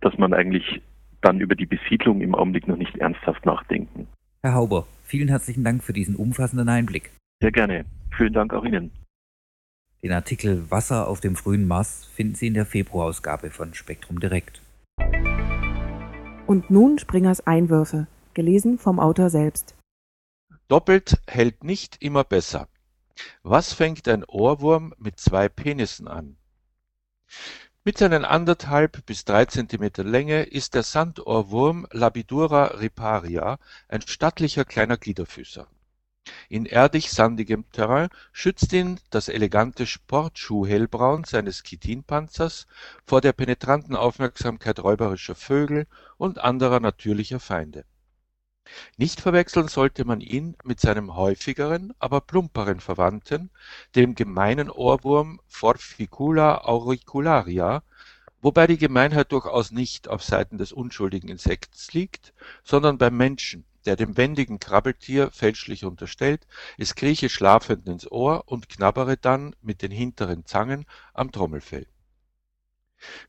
dass 0.00 0.16
man 0.18 0.32
eigentlich 0.32 0.80
dann 1.20 1.40
über 1.40 1.54
die 1.54 1.66
Besiedlung 1.66 2.20
im 2.20 2.34
Augenblick 2.34 2.66
noch 2.66 2.76
nicht 2.76 2.96
ernsthaft 2.96 3.44
nachdenken. 3.46 4.08
Herr 4.42 4.54
Hauber, 4.54 4.86
vielen 5.04 5.28
herzlichen 5.28 5.62
Dank 5.62 5.84
für 5.84 5.92
diesen 5.92 6.16
umfassenden 6.16 6.68
Einblick. 6.68 7.10
Sehr 7.40 7.52
gerne. 7.52 7.84
Vielen 8.16 8.32
Dank 8.32 8.52
auch 8.52 8.64
Ihnen. 8.64 8.90
Den 10.02 10.12
Artikel 10.12 10.70
Wasser 10.70 11.08
auf 11.08 11.20
dem 11.20 11.34
frühen 11.34 11.66
Mars 11.66 12.04
finden 12.14 12.34
Sie 12.34 12.46
in 12.46 12.54
der 12.54 12.66
Februarausgabe 12.66 13.50
von 13.50 13.74
Spektrum 13.74 14.20
Direkt. 14.20 14.62
Und 16.46 16.70
nun 16.70 16.98
Springers 16.98 17.46
Einwürfe, 17.46 18.06
gelesen 18.34 18.78
vom 18.78 19.00
Autor 19.00 19.28
selbst. 19.28 19.76
Doppelt 20.68 21.18
hält 21.26 21.64
nicht 21.64 22.00
immer 22.00 22.24
besser. 22.24 22.68
Was 23.42 23.72
fängt 23.72 24.06
ein 24.06 24.24
Ohrwurm 24.24 24.94
mit 24.98 25.18
zwei 25.18 25.48
Penissen 25.48 26.06
an? 26.06 26.36
Mit 27.84 27.98
seinen 27.98 28.24
anderthalb 28.24 29.04
bis 29.06 29.24
drei 29.24 29.46
Zentimeter 29.46 30.04
Länge 30.04 30.42
ist 30.42 30.74
der 30.74 30.82
Sandohrwurm 30.82 31.86
Labidura 31.90 32.66
riparia 32.78 33.58
ein 33.88 34.02
stattlicher 34.02 34.64
kleiner 34.64 34.98
Gliederfüßer. 34.98 35.66
In 36.48 36.66
erdig-sandigem 36.66 37.64
Terrain 37.72 38.08
schützt 38.32 38.72
ihn 38.72 39.00
das 39.10 39.28
elegante 39.28 39.86
Sportschuh-Hellbraun 39.86 41.24
seines 41.24 41.62
Chitinpanzers 41.62 42.66
vor 43.04 43.20
der 43.20 43.32
penetranten 43.32 43.96
Aufmerksamkeit 43.96 44.80
räuberischer 44.80 45.34
Vögel 45.34 45.86
und 46.16 46.38
anderer 46.38 46.80
natürlicher 46.80 47.40
Feinde. 47.40 47.84
Nicht 48.98 49.22
verwechseln 49.22 49.68
sollte 49.68 50.04
man 50.04 50.20
ihn 50.20 50.54
mit 50.62 50.78
seinem 50.78 51.16
häufigeren, 51.16 51.94
aber 51.98 52.20
plumperen 52.20 52.80
Verwandten, 52.80 53.50
dem 53.94 54.14
gemeinen 54.14 54.68
Ohrwurm 54.70 55.40
Forficula 55.46 56.58
auricularia, 56.64 57.82
wobei 58.42 58.66
die 58.66 58.76
Gemeinheit 58.76 59.32
durchaus 59.32 59.70
nicht 59.70 60.08
auf 60.08 60.22
Seiten 60.22 60.58
des 60.58 60.72
unschuldigen 60.72 61.30
Insekts 61.30 61.92
liegt, 61.94 62.34
sondern 62.62 62.98
beim 62.98 63.16
Menschen 63.16 63.64
der 63.88 63.96
dem 63.96 64.18
wendigen 64.18 64.58
Krabbeltier 64.60 65.30
fälschlich 65.30 65.86
unterstellt, 65.86 66.46
es 66.76 66.94
krieche 66.94 67.30
schlafend 67.30 67.88
ins 67.88 68.06
Ohr 68.12 68.42
und 68.44 68.68
knabbere 68.68 69.16
dann 69.16 69.56
mit 69.62 69.80
den 69.80 69.90
hinteren 69.90 70.44
Zangen 70.44 70.84
am 71.14 71.32
Trommelfell. 71.32 71.86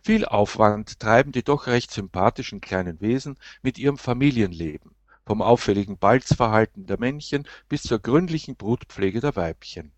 Viel 0.02 0.26
Aufwand 0.26 1.00
treiben 1.00 1.32
die 1.32 1.44
doch 1.44 1.68
recht 1.68 1.92
sympathischen 1.92 2.60
kleinen 2.60 3.00
Wesen 3.00 3.38
mit 3.62 3.78
ihrem 3.78 3.98
Familienleben, 3.98 4.96
vom 5.26 5.42
auffälligen 5.42 5.98
Balzverhalten 5.98 6.88
der 6.88 7.00
Männchen 7.00 7.48
bis 7.70 7.84
zur 7.84 8.00
gründlichen 8.00 8.58
Brutpflege 8.58 9.22
der 9.22 9.38
Weibchen. 9.38 9.94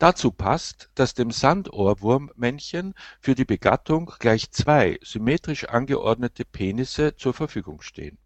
Dazu 0.00 0.32
passt, 0.32 0.90
dass 0.96 1.14
dem 1.14 1.30
Sandohrwurmmännchen 1.30 2.94
für 3.20 3.36
die 3.36 3.44
Begattung 3.44 4.10
gleich 4.18 4.50
zwei 4.50 4.98
symmetrisch 5.00 5.68
angeordnete 5.68 6.44
Penisse 6.44 7.14
zur 7.14 7.34
Verfügung 7.34 7.82
stehen 7.82 8.18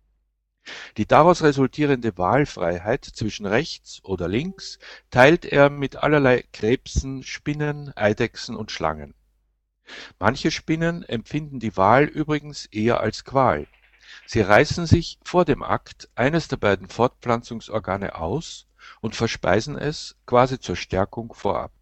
die 0.96 1.06
daraus 1.06 1.42
resultierende 1.42 2.16
Wahlfreiheit 2.18 3.04
zwischen 3.04 3.46
rechts 3.46 4.00
oder 4.04 4.28
links 4.28 4.78
teilt 5.10 5.44
er 5.44 5.70
mit 5.70 5.96
allerlei 5.96 6.44
Krebsen, 6.52 7.22
Spinnen, 7.22 7.96
Eidechsen 7.96 8.56
und 8.56 8.70
Schlangen. 8.70 9.14
Manche 10.18 10.50
Spinnen 10.50 11.02
empfinden 11.02 11.58
die 11.58 11.76
Wahl 11.76 12.04
übrigens 12.04 12.66
eher 12.66 13.00
als 13.00 13.24
Qual. 13.24 13.66
Sie 14.26 14.40
reißen 14.40 14.86
sich 14.86 15.18
vor 15.24 15.44
dem 15.44 15.62
Akt 15.62 16.08
eines 16.14 16.48
der 16.48 16.56
beiden 16.56 16.88
Fortpflanzungsorgane 16.88 18.14
aus 18.14 18.66
und 19.00 19.16
verspeisen 19.16 19.76
es 19.76 20.16
quasi 20.26 20.60
zur 20.60 20.76
Stärkung 20.76 21.34
vorab. 21.34 21.72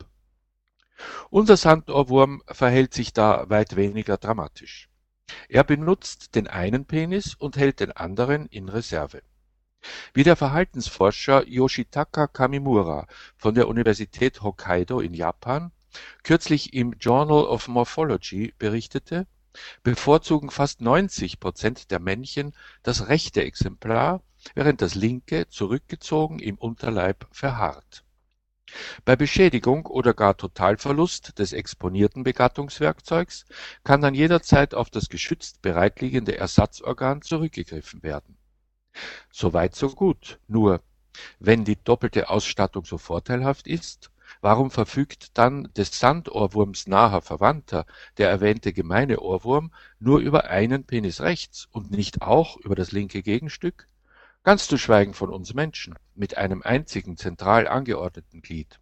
Unser 1.30 1.56
Sandohrwurm 1.56 2.42
verhält 2.46 2.94
sich 2.94 3.12
da 3.12 3.48
weit 3.48 3.76
weniger 3.76 4.16
dramatisch. 4.16 4.88
Er 5.50 5.62
benutzt 5.62 6.34
den 6.34 6.46
einen 6.46 6.86
Penis 6.86 7.34
und 7.34 7.56
hält 7.56 7.80
den 7.80 7.92
anderen 7.92 8.46
in 8.46 8.68
Reserve. 8.68 9.22
Wie 10.12 10.24
der 10.24 10.36
Verhaltensforscher 10.36 11.46
Yoshitaka 11.46 12.26
Kamimura 12.26 13.06
von 13.36 13.54
der 13.54 13.68
Universität 13.68 14.42
Hokkaido 14.42 15.00
in 15.00 15.14
Japan 15.14 15.70
kürzlich 16.22 16.74
im 16.74 16.92
Journal 16.92 17.44
of 17.44 17.68
Morphology 17.68 18.54
berichtete, 18.58 19.26
bevorzugen 19.82 20.50
fast 20.50 20.80
90 20.80 21.40
Prozent 21.40 21.90
der 21.90 22.00
Männchen 22.00 22.54
das 22.82 23.08
rechte 23.08 23.42
Exemplar, 23.42 24.22
während 24.54 24.82
das 24.82 24.94
linke 24.94 25.48
zurückgezogen 25.48 26.38
im 26.38 26.56
Unterleib 26.56 27.26
verharrt 27.32 28.04
bei 29.04 29.16
Beschädigung 29.16 29.86
oder 29.86 30.14
gar 30.14 30.36
Totalverlust 30.36 31.38
des 31.38 31.52
exponierten 31.52 32.22
Begattungswerkzeugs 32.22 33.46
kann 33.84 34.00
dann 34.00 34.14
jederzeit 34.14 34.74
auf 34.74 34.90
das 34.90 35.08
geschützt 35.08 35.62
bereitliegende 35.62 36.36
Ersatzorgan 36.36 37.22
zurückgegriffen 37.22 38.02
werden. 38.02 38.36
Soweit 39.30 39.74
so 39.74 39.90
gut, 39.90 40.38
nur 40.48 40.82
wenn 41.40 41.64
die 41.64 41.76
doppelte 41.82 42.30
Ausstattung 42.30 42.84
so 42.84 42.98
vorteilhaft 42.98 43.66
ist, 43.66 44.10
warum 44.40 44.70
verfügt 44.70 45.36
dann 45.36 45.72
des 45.74 45.98
Sandohrwurms 45.98 46.86
naher 46.86 47.22
Verwandter, 47.22 47.86
der 48.18 48.30
erwähnte 48.30 48.72
gemeine 48.72 49.20
Ohrwurm, 49.20 49.72
nur 49.98 50.20
über 50.20 50.44
einen 50.44 50.84
Penis 50.84 51.20
rechts 51.20 51.68
und 51.72 51.90
nicht 51.90 52.22
auch 52.22 52.56
über 52.58 52.76
das 52.76 52.92
linke 52.92 53.22
Gegenstück? 53.22 53.87
Ganz 54.48 54.66
zu 54.66 54.78
schweigen 54.78 55.12
von 55.12 55.28
uns 55.28 55.52
Menschen 55.52 55.94
mit 56.14 56.38
einem 56.38 56.62
einzigen 56.62 57.18
zentral 57.18 57.68
angeordneten 57.68 58.40
Glied. 58.40 58.80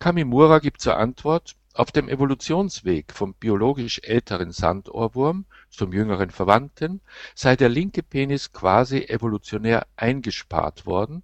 Kamimura 0.00 0.58
gibt 0.58 0.80
zur 0.80 0.96
Antwort, 0.96 1.54
auf 1.74 1.92
dem 1.92 2.08
Evolutionsweg 2.08 3.12
vom 3.12 3.34
biologisch 3.34 4.00
älteren 4.02 4.50
Sandohrwurm 4.50 5.46
zum 5.70 5.92
jüngeren 5.92 6.32
Verwandten 6.32 7.02
sei 7.36 7.54
der 7.54 7.68
linke 7.68 8.02
Penis 8.02 8.50
quasi 8.50 9.04
evolutionär 9.04 9.86
eingespart 9.94 10.86
worden, 10.86 11.22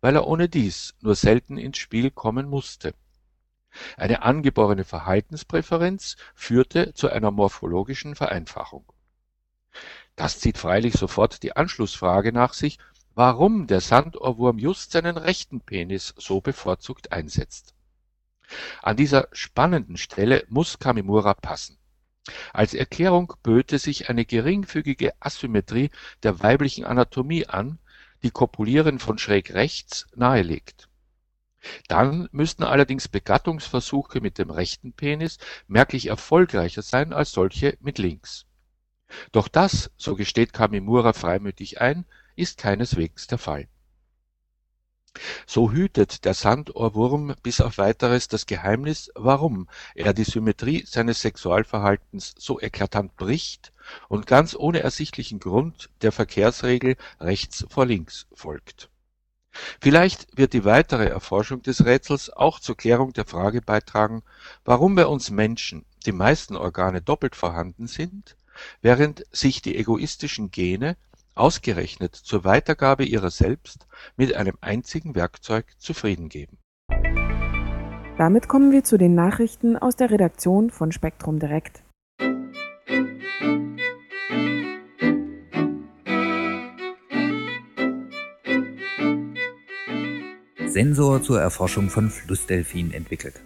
weil 0.00 0.16
er 0.16 0.26
ohne 0.26 0.48
dies 0.48 0.96
nur 1.00 1.14
selten 1.14 1.58
ins 1.58 1.78
Spiel 1.78 2.10
kommen 2.10 2.48
musste. 2.48 2.94
Eine 3.96 4.22
angeborene 4.22 4.82
Verhaltenspräferenz 4.82 6.16
führte 6.34 6.94
zu 6.94 7.10
einer 7.10 7.30
morphologischen 7.30 8.16
Vereinfachung. 8.16 8.84
Das 10.16 10.40
zieht 10.40 10.58
freilich 10.58 10.94
sofort 10.94 11.42
die 11.42 11.54
Anschlussfrage 11.54 12.32
nach 12.32 12.54
sich, 12.54 12.78
warum 13.14 13.66
der 13.66 13.80
Sandohrwurm 13.80 14.58
just 14.58 14.92
seinen 14.92 15.16
rechten 15.16 15.60
Penis 15.60 16.14
so 16.16 16.40
bevorzugt 16.40 17.12
einsetzt. 17.12 17.74
An 18.82 18.96
dieser 18.96 19.28
spannenden 19.32 19.96
Stelle 19.96 20.44
muss 20.48 20.78
Kamimura 20.78 21.34
passen. 21.34 21.78
Als 22.52 22.74
Erklärung 22.74 23.34
böte 23.42 23.78
sich 23.78 24.08
eine 24.08 24.24
geringfügige 24.24 25.12
Asymmetrie 25.20 25.90
der 26.22 26.40
weiblichen 26.40 26.84
Anatomie 26.84 27.46
an, 27.46 27.78
die 28.22 28.30
Kopulieren 28.30 28.98
von 28.98 29.18
schräg 29.18 29.54
rechts 29.54 30.06
nahelegt. 30.14 30.88
Dann 31.88 32.28
müssten 32.32 32.62
allerdings 32.62 33.08
Begattungsversuche 33.08 34.20
mit 34.20 34.38
dem 34.38 34.50
rechten 34.50 34.92
Penis 34.92 35.38
merklich 35.66 36.06
erfolgreicher 36.06 36.82
sein 36.82 37.12
als 37.12 37.32
solche 37.32 37.76
mit 37.80 37.98
links. 37.98 38.46
Doch 39.32 39.48
das, 39.48 39.90
so 39.96 40.16
gesteht 40.16 40.52
Kamimura 40.52 41.12
freimütig 41.12 41.80
ein, 41.80 42.04
ist 42.34 42.58
keineswegs 42.58 43.26
der 43.26 43.38
Fall. 43.38 43.68
So 45.46 45.72
hütet 45.72 46.24
der 46.24 46.34
Sandohrwurm 46.34 47.34
bis 47.42 47.60
auf 47.60 47.78
weiteres 47.78 48.28
das 48.28 48.46
Geheimnis, 48.46 49.10
warum 49.14 49.68
er 49.94 50.12
die 50.12 50.24
Symmetrie 50.24 50.84
seines 50.86 51.20
Sexualverhaltens 51.20 52.34
so 52.38 52.60
eklatant 52.60 53.16
bricht 53.16 53.72
und 54.08 54.26
ganz 54.26 54.54
ohne 54.54 54.80
ersichtlichen 54.80 55.38
Grund 55.38 55.88
der 56.02 56.12
Verkehrsregel 56.12 56.96
rechts 57.20 57.64
vor 57.70 57.86
links 57.86 58.26
folgt. 58.32 58.90
Vielleicht 59.80 60.36
wird 60.36 60.52
die 60.52 60.66
weitere 60.66 61.06
Erforschung 61.06 61.62
des 61.62 61.86
Rätsels 61.86 62.28
auch 62.28 62.60
zur 62.60 62.76
Klärung 62.76 63.14
der 63.14 63.24
Frage 63.24 63.62
beitragen, 63.62 64.22
warum 64.66 64.94
bei 64.94 65.06
uns 65.06 65.30
Menschen 65.30 65.86
die 66.04 66.12
meisten 66.12 66.56
Organe 66.56 67.00
doppelt 67.00 67.34
vorhanden 67.34 67.86
sind 67.86 68.36
während 68.82 69.24
sich 69.32 69.62
die 69.62 69.76
egoistischen 69.76 70.50
Gene 70.50 70.96
ausgerechnet 71.34 72.14
zur 72.14 72.44
Weitergabe 72.44 73.04
ihrer 73.04 73.30
selbst 73.30 73.86
mit 74.16 74.34
einem 74.34 74.56
einzigen 74.60 75.14
Werkzeug 75.14 75.66
zufrieden 75.78 76.28
geben. 76.28 76.58
Damit 78.18 78.48
kommen 78.48 78.72
wir 78.72 78.82
zu 78.82 78.96
den 78.96 79.14
Nachrichten 79.14 79.76
aus 79.76 79.96
der 79.96 80.10
Redaktion 80.10 80.70
von 80.70 80.90
Spektrum 80.90 81.38
Direkt. 81.38 81.82
Sensor 90.66 91.22
zur 91.22 91.40
Erforschung 91.40 91.88
von 91.88 92.10
Flussdelfinen 92.10 92.92
entwickelt. 92.92 93.40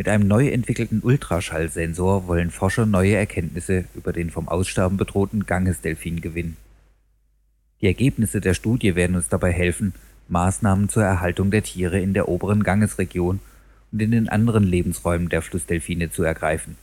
Mit 0.00 0.08
einem 0.08 0.28
neu 0.28 0.48
entwickelten 0.48 1.02
Ultraschallsensor 1.02 2.26
wollen 2.26 2.50
Forscher 2.50 2.86
neue 2.86 3.16
Erkenntnisse 3.16 3.84
über 3.94 4.14
den 4.14 4.30
vom 4.30 4.48
Aussterben 4.48 4.96
bedrohten 4.96 5.44
Gangesdelfin 5.44 6.22
gewinnen. 6.22 6.56
Die 7.82 7.86
Ergebnisse 7.86 8.40
der 8.40 8.54
Studie 8.54 8.94
werden 8.94 9.14
uns 9.14 9.28
dabei 9.28 9.52
helfen, 9.52 9.92
Maßnahmen 10.28 10.88
zur 10.88 11.04
Erhaltung 11.04 11.50
der 11.50 11.64
Tiere 11.64 12.00
in 12.00 12.14
der 12.14 12.30
oberen 12.30 12.62
Gangesregion 12.62 13.40
und 13.92 14.00
in 14.00 14.10
den 14.10 14.30
anderen 14.30 14.64
Lebensräumen 14.64 15.28
der 15.28 15.42
Flussdelfine 15.42 16.10
zu 16.10 16.22
ergreifen. 16.22 16.78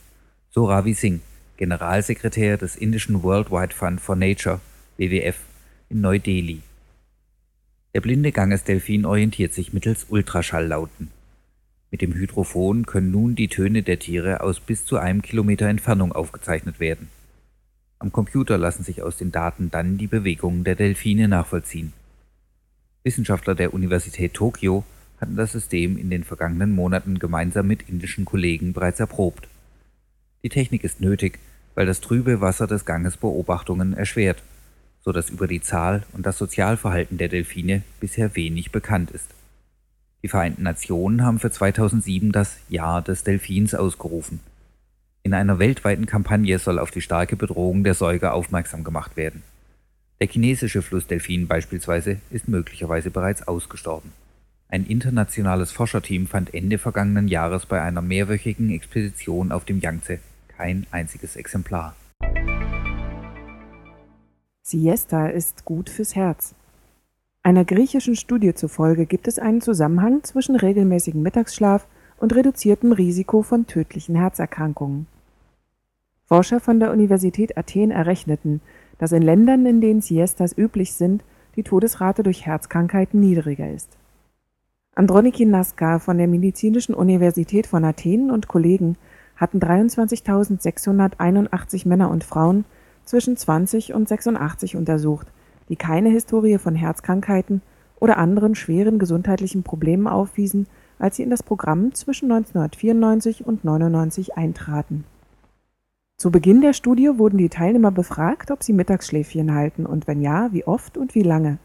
So 0.50 0.66
Ravi 0.66 0.94
Singh, 0.94 1.20
Generalsekretär 1.56 2.56
des 2.56 2.76
indischen 2.76 3.24
Worldwide 3.24 3.74
Fund 3.74 4.00
for 4.00 4.14
Nature, 4.14 4.60
WWF, 4.96 5.40
in 5.88 6.02
Neu-Delhi. 6.02 6.62
Der 7.96 8.00
blinde 8.00 8.30
Gangesdelfin 8.30 9.04
orientiert 9.04 9.54
sich 9.54 9.72
mittels 9.72 10.06
Ultraschalllauten. 10.08 11.17
Mit 11.90 12.02
dem 12.02 12.12
Hydrophon 12.12 12.84
können 12.84 13.10
nun 13.10 13.34
die 13.34 13.48
Töne 13.48 13.82
der 13.82 13.98
Tiere 13.98 14.42
aus 14.42 14.60
bis 14.60 14.84
zu 14.84 14.98
einem 14.98 15.22
Kilometer 15.22 15.66
Entfernung 15.66 16.12
aufgezeichnet 16.12 16.80
werden. 16.80 17.08
Am 17.98 18.12
Computer 18.12 18.58
lassen 18.58 18.84
sich 18.84 19.02
aus 19.02 19.16
den 19.16 19.32
Daten 19.32 19.70
dann 19.70 19.96
die 19.98 20.06
Bewegungen 20.06 20.64
der 20.64 20.76
Delfine 20.76 21.28
nachvollziehen. 21.28 21.92
Wissenschaftler 23.04 23.54
der 23.54 23.72
Universität 23.72 24.34
Tokio 24.34 24.84
hatten 25.20 25.36
das 25.36 25.52
System 25.52 25.96
in 25.96 26.10
den 26.10 26.24
vergangenen 26.24 26.72
Monaten 26.72 27.18
gemeinsam 27.18 27.66
mit 27.66 27.88
indischen 27.88 28.24
Kollegen 28.24 28.72
bereits 28.72 29.00
erprobt. 29.00 29.48
Die 30.44 30.50
Technik 30.50 30.84
ist 30.84 31.00
nötig, 31.00 31.38
weil 31.74 31.86
das 31.86 32.00
trübe 32.00 32.40
Wasser 32.40 32.66
des 32.66 32.84
Ganges 32.84 33.16
Beobachtungen 33.16 33.94
erschwert, 33.94 34.42
so 35.00 35.10
dass 35.10 35.30
über 35.30 35.46
die 35.46 35.62
Zahl 35.62 36.04
und 36.12 36.26
das 36.26 36.38
Sozialverhalten 36.38 37.18
der 37.18 37.28
Delfine 37.28 37.82
bisher 37.98 38.36
wenig 38.36 38.70
bekannt 38.70 39.10
ist. 39.10 39.30
Die 40.22 40.28
Vereinten 40.28 40.64
Nationen 40.64 41.24
haben 41.24 41.38
für 41.38 41.50
2007 41.50 42.32
das 42.32 42.58
Jahr 42.68 43.02
des 43.02 43.24
Delfins 43.24 43.74
ausgerufen. 43.74 44.40
In 45.22 45.34
einer 45.34 45.58
weltweiten 45.58 46.06
Kampagne 46.06 46.58
soll 46.58 46.78
auf 46.78 46.90
die 46.90 47.00
starke 47.00 47.36
Bedrohung 47.36 47.84
der 47.84 47.94
Säuger 47.94 48.34
aufmerksam 48.34 48.82
gemacht 48.82 49.16
werden. 49.16 49.42
Der 50.20 50.28
chinesische 50.28 50.82
Flussdelfin 50.82 51.46
beispielsweise 51.46 52.18
ist 52.30 52.48
möglicherweise 52.48 53.10
bereits 53.10 53.46
ausgestorben. 53.46 54.12
Ein 54.68 54.84
internationales 54.84 55.70
Forscherteam 55.70 56.26
fand 56.26 56.52
Ende 56.52 56.78
vergangenen 56.78 57.28
Jahres 57.28 57.66
bei 57.66 57.80
einer 57.80 58.02
mehrwöchigen 58.02 58.70
Expedition 58.70 59.52
auf 59.52 59.64
dem 59.64 59.80
Yangtze 59.80 60.18
kein 60.58 60.86
einziges 60.90 61.36
Exemplar. 61.36 61.94
Siesta 64.62 65.28
ist 65.28 65.64
gut 65.64 65.88
fürs 65.88 66.14
Herz. 66.16 66.54
Einer 67.42 67.64
griechischen 67.64 68.16
Studie 68.16 68.54
zufolge 68.54 69.06
gibt 69.06 69.28
es 69.28 69.38
einen 69.38 69.60
Zusammenhang 69.60 70.24
zwischen 70.24 70.56
regelmäßigem 70.56 71.22
Mittagsschlaf 71.22 71.86
und 72.18 72.34
reduziertem 72.34 72.92
Risiko 72.92 73.42
von 73.42 73.66
tödlichen 73.66 74.16
Herzerkrankungen. 74.16 75.06
Forscher 76.26 76.60
von 76.60 76.78
der 76.78 76.92
Universität 76.92 77.56
Athen 77.56 77.90
errechneten, 77.90 78.60
dass 78.98 79.12
in 79.12 79.22
Ländern, 79.22 79.64
in 79.64 79.80
denen 79.80 80.02
Siestas 80.02 80.54
üblich 80.56 80.92
sind, 80.92 81.24
die 81.56 81.62
Todesrate 81.62 82.22
durch 82.22 82.44
Herzkrankheiten 82.44 83.18
niedriger 83.18 83.70
ist. 83.70 83.96
Androniki 84.94 85.46
Naska 85.46 86.00
von 86.00 86.18
der 86.18 86.28
Medizinischen 86.28 86.94
Universität 86.94 87.66
von 87.66 87.82
Athen 87.84 88.30
und 88.30 88.48
Kollegen 88.48 88.96
hatten 89.36 89.60
23.681 89.60 91.88
Männer 91.88 92.10
und 92.10 92.24
Frauen 92.24 92.66
zwischen 93.04 93.36
20 93.36 93.94
und 93.94 94.08
86 94.08 94.74
untersucht, 94.76 95.28
die 95.68 95.76
keine 95.76 96.08
Historie 96.08 96.58
von 96.58 96.74
Herzkrankheiten 96.74 97.62
oder 98.00 98.18
anderen 98.18 98.54
schweren 98.54 98.98
gesundheitlichen 98.98 99.62
Problemen 99.62 100.06
aufwiesen, 100.06 100.66
als 100.98 101.16
sie 101.16 101.22
in 101.22 101.30
das 101.30 101.42
Programm 101.42 101.94
zwischen 101.94 102.30
1994 102.30 103.46
und 103.46 103.64
1999 103.64 104.36
eintraten. 104.36 105.04
Zu 106.16 106.32
Beginn 106.32 106.60
der 106.60 106.72
Studie 106.72 107.12
wurden 107.16 107.38
die 107.38 107.48
Teilnehmer 107.48 107.92
befragt, 107.92 108.50
ob 108.50 108.64
sie 108.64 108.72
Mittagsschläfchen 108.72 109.54
halten 109.54 109.86
und 109.86 110.08
wenn 110.08 110.20
ja, 110.20 110.48
wie 110.52 110.64
oft 110.64 110.98
und 110.98 111.14
wie 111.14 111.22
lange. 111.22 111.58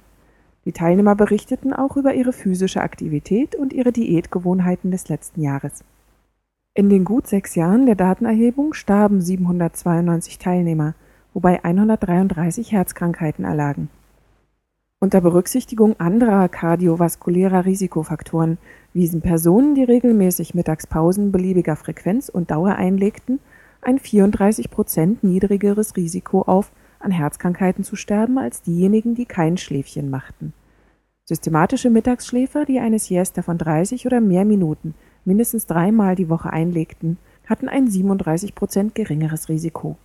Die 0.65 0.71
Teilnehmer 0.71 1.15
berichteten 1.15 1.73
auch 1.73 1.97
über 1.97 2.13
ihre 2.13 2.33
physische 2.33 2.81
Aktivität 2.81 3.55
und 3.55 3.73
ihre 3.73 3.91
Diätgewohnheiten 3.91 4.91
des 4.91 5.09
letzten 5.09 5.41
Jahres. 5.41 5.83
In 6.75 6.89
den 6.89 7.03
gut 7.03 7.27
sechs 7.27 7.55
Jahren 7.55 7.85
der 7.85 7.95
Datenerhebung 7.95 8.73
starben 8.73 9.21
792 9.21 10.37
Teilnehmer, 10.37 10.95
wobei 11.33 11.63
133 11.63 12.71
Herzkrankheiten 12.71 13.45
erlagen. 13.45 13.89
Unter 14.99 15.21
Berücksichtigung 15.21 15.99
anderer 15.99 16.47
kardiovaskulärer 16.47 17.65
Risikofaktoren 17.65 18.57
wiesen 18.93 19.21
Personen, 19.21 19.75
die 19.75 19.83
regelmäßig 19.83 20.53
Mittagspausen 20.53 21.31
beliebiger 21.31 21.75
Frequenz 21.75 22.29
und 22.29 22.51
Dauer 22.51 22.75
einlegten, 22.75 23.39
ein 23.81 23.99
34 23.99 24.69
Prozent 24.71 25.23
niedrigeres 25.23 25.97
Risiko 25.97 26.43
auf, 26.43 26.71
an 26.99 27.11
Herzkrankheiten 27.11 27.83
zu 27.83 27.97
sterben, 27.97 28.37
als 28.37 28.61
diejenigen, 28.61 29.13
die 29.13 29.25
kein 29.25 29.57
Schläfchen 29.57 30.09
machten. 30.09 30.53
Systematische 31.25 31.89
Mittagsschläfer, 31.89 32.63
die 32.63 32.79
eine 32.79 32.99
Siesta 32.99 33.41
von 33.41 33.57
30 33.57 34.05
oder 34.05 34.21
mehr 34.21 34.45
Minuten 34.45 34.95
mindestens 35.25 35.65
dreimal 35.65 36.15
die 36.15 36.29
Woche 36.29 36.51
einlegten, 36.51 37.17
hatten 37.47 37.69
ein 37.69 37.89
37 37.89 38.55
Prozent 38.55 38.95
geringeres 38.95 39.49
Risiko. 39.49 39.97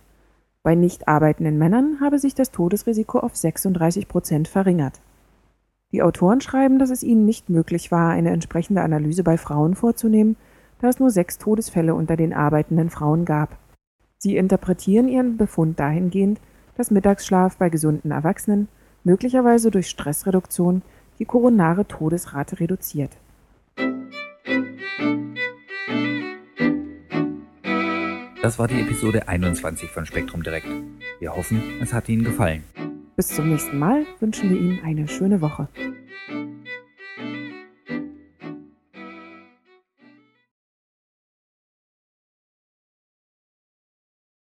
Bei 0.61 0.75
nicht 0.75 1.07
arbeitenden 1.07 1.57
Männern 1.57 1.99
habe 2.01 2.19
sich 2.19 2.35
das 2.35 2.51
Todesrisiko 2.51 3.19
auf 3.19 3.35
36 3.35 4.07
Prozent 4.07 4.47
verringert. 4.47 4.99
Die 5.91 6.03
Autoren 6.03 6.41
schreiben, 6.41 6.79
dass 6.79 6.89
es 6.89 7.01
ihnen 7.01 7.25
nicht 7.25 7.49
möglich 7.49 7.91
war, 7.91 8.11
eine 8.11 8.31
entsprechende 8.31 8.81
Analyse 8.81 9.23
bei 9.23 9.37
Frauen 9.37 9.75
vorzunehmen, 9.75 10.35
da 10.81 10.89
es 10.89 10.99
nur 10.99 11.09
sechs 11.09 11.37
Todesfälle 11.37 11.95
unter 11.95 12.15
den 12.15 12.33
arbeitenden 12.33 12.89
Frauen 12.89 13.25
gab. 13.25 13.57
Sie 14.17 14.35
interpretieren 14.35 15.07
ihren 15.07 15.37
Befund 15.37 15.79
dahingehend, 15.79 16.39
dass 16.75 16.91
Mittagsschlaf 16.91 17.57
bei 17.57 17.69
gesunden 17.69 18.11
Erwachsenen 18.11 18.67
möglicherweise 19.03 19.71
durch 19.71 19.89
Stressreduktion 19.89 20.81
die 21.19 21.25
koronare 21.25 21.87
Todesrate 21.87 22.59
reduziert. 22.59 23.11
Das 28.41 28.57
war 28.57 28.69
die 28.69 28.79
Episode 28.79 29.27
21 29.27 29.89
von 29.89 30.05
Spektrum 30.05 30.43
Direkt. 30.43 30.67
Wir 31.19 31.35
hoffen, 31.35 31.61
es 31.81 31.91
hat 31.91 32.07
Ihnen 32.07 32.23
gefallen. 32.23 32.63
Bis 33.17 33.27
zum 33.27 33.49
nächsten 33.49 33.77
Mal 33.77 34.05
wünschen 34.21 34.49
wir 34.49 34.57
Ihnen 34.57 34.79
eine 34.85 35.09
schöne 35.09 35.41
Woche. 35.41 35.67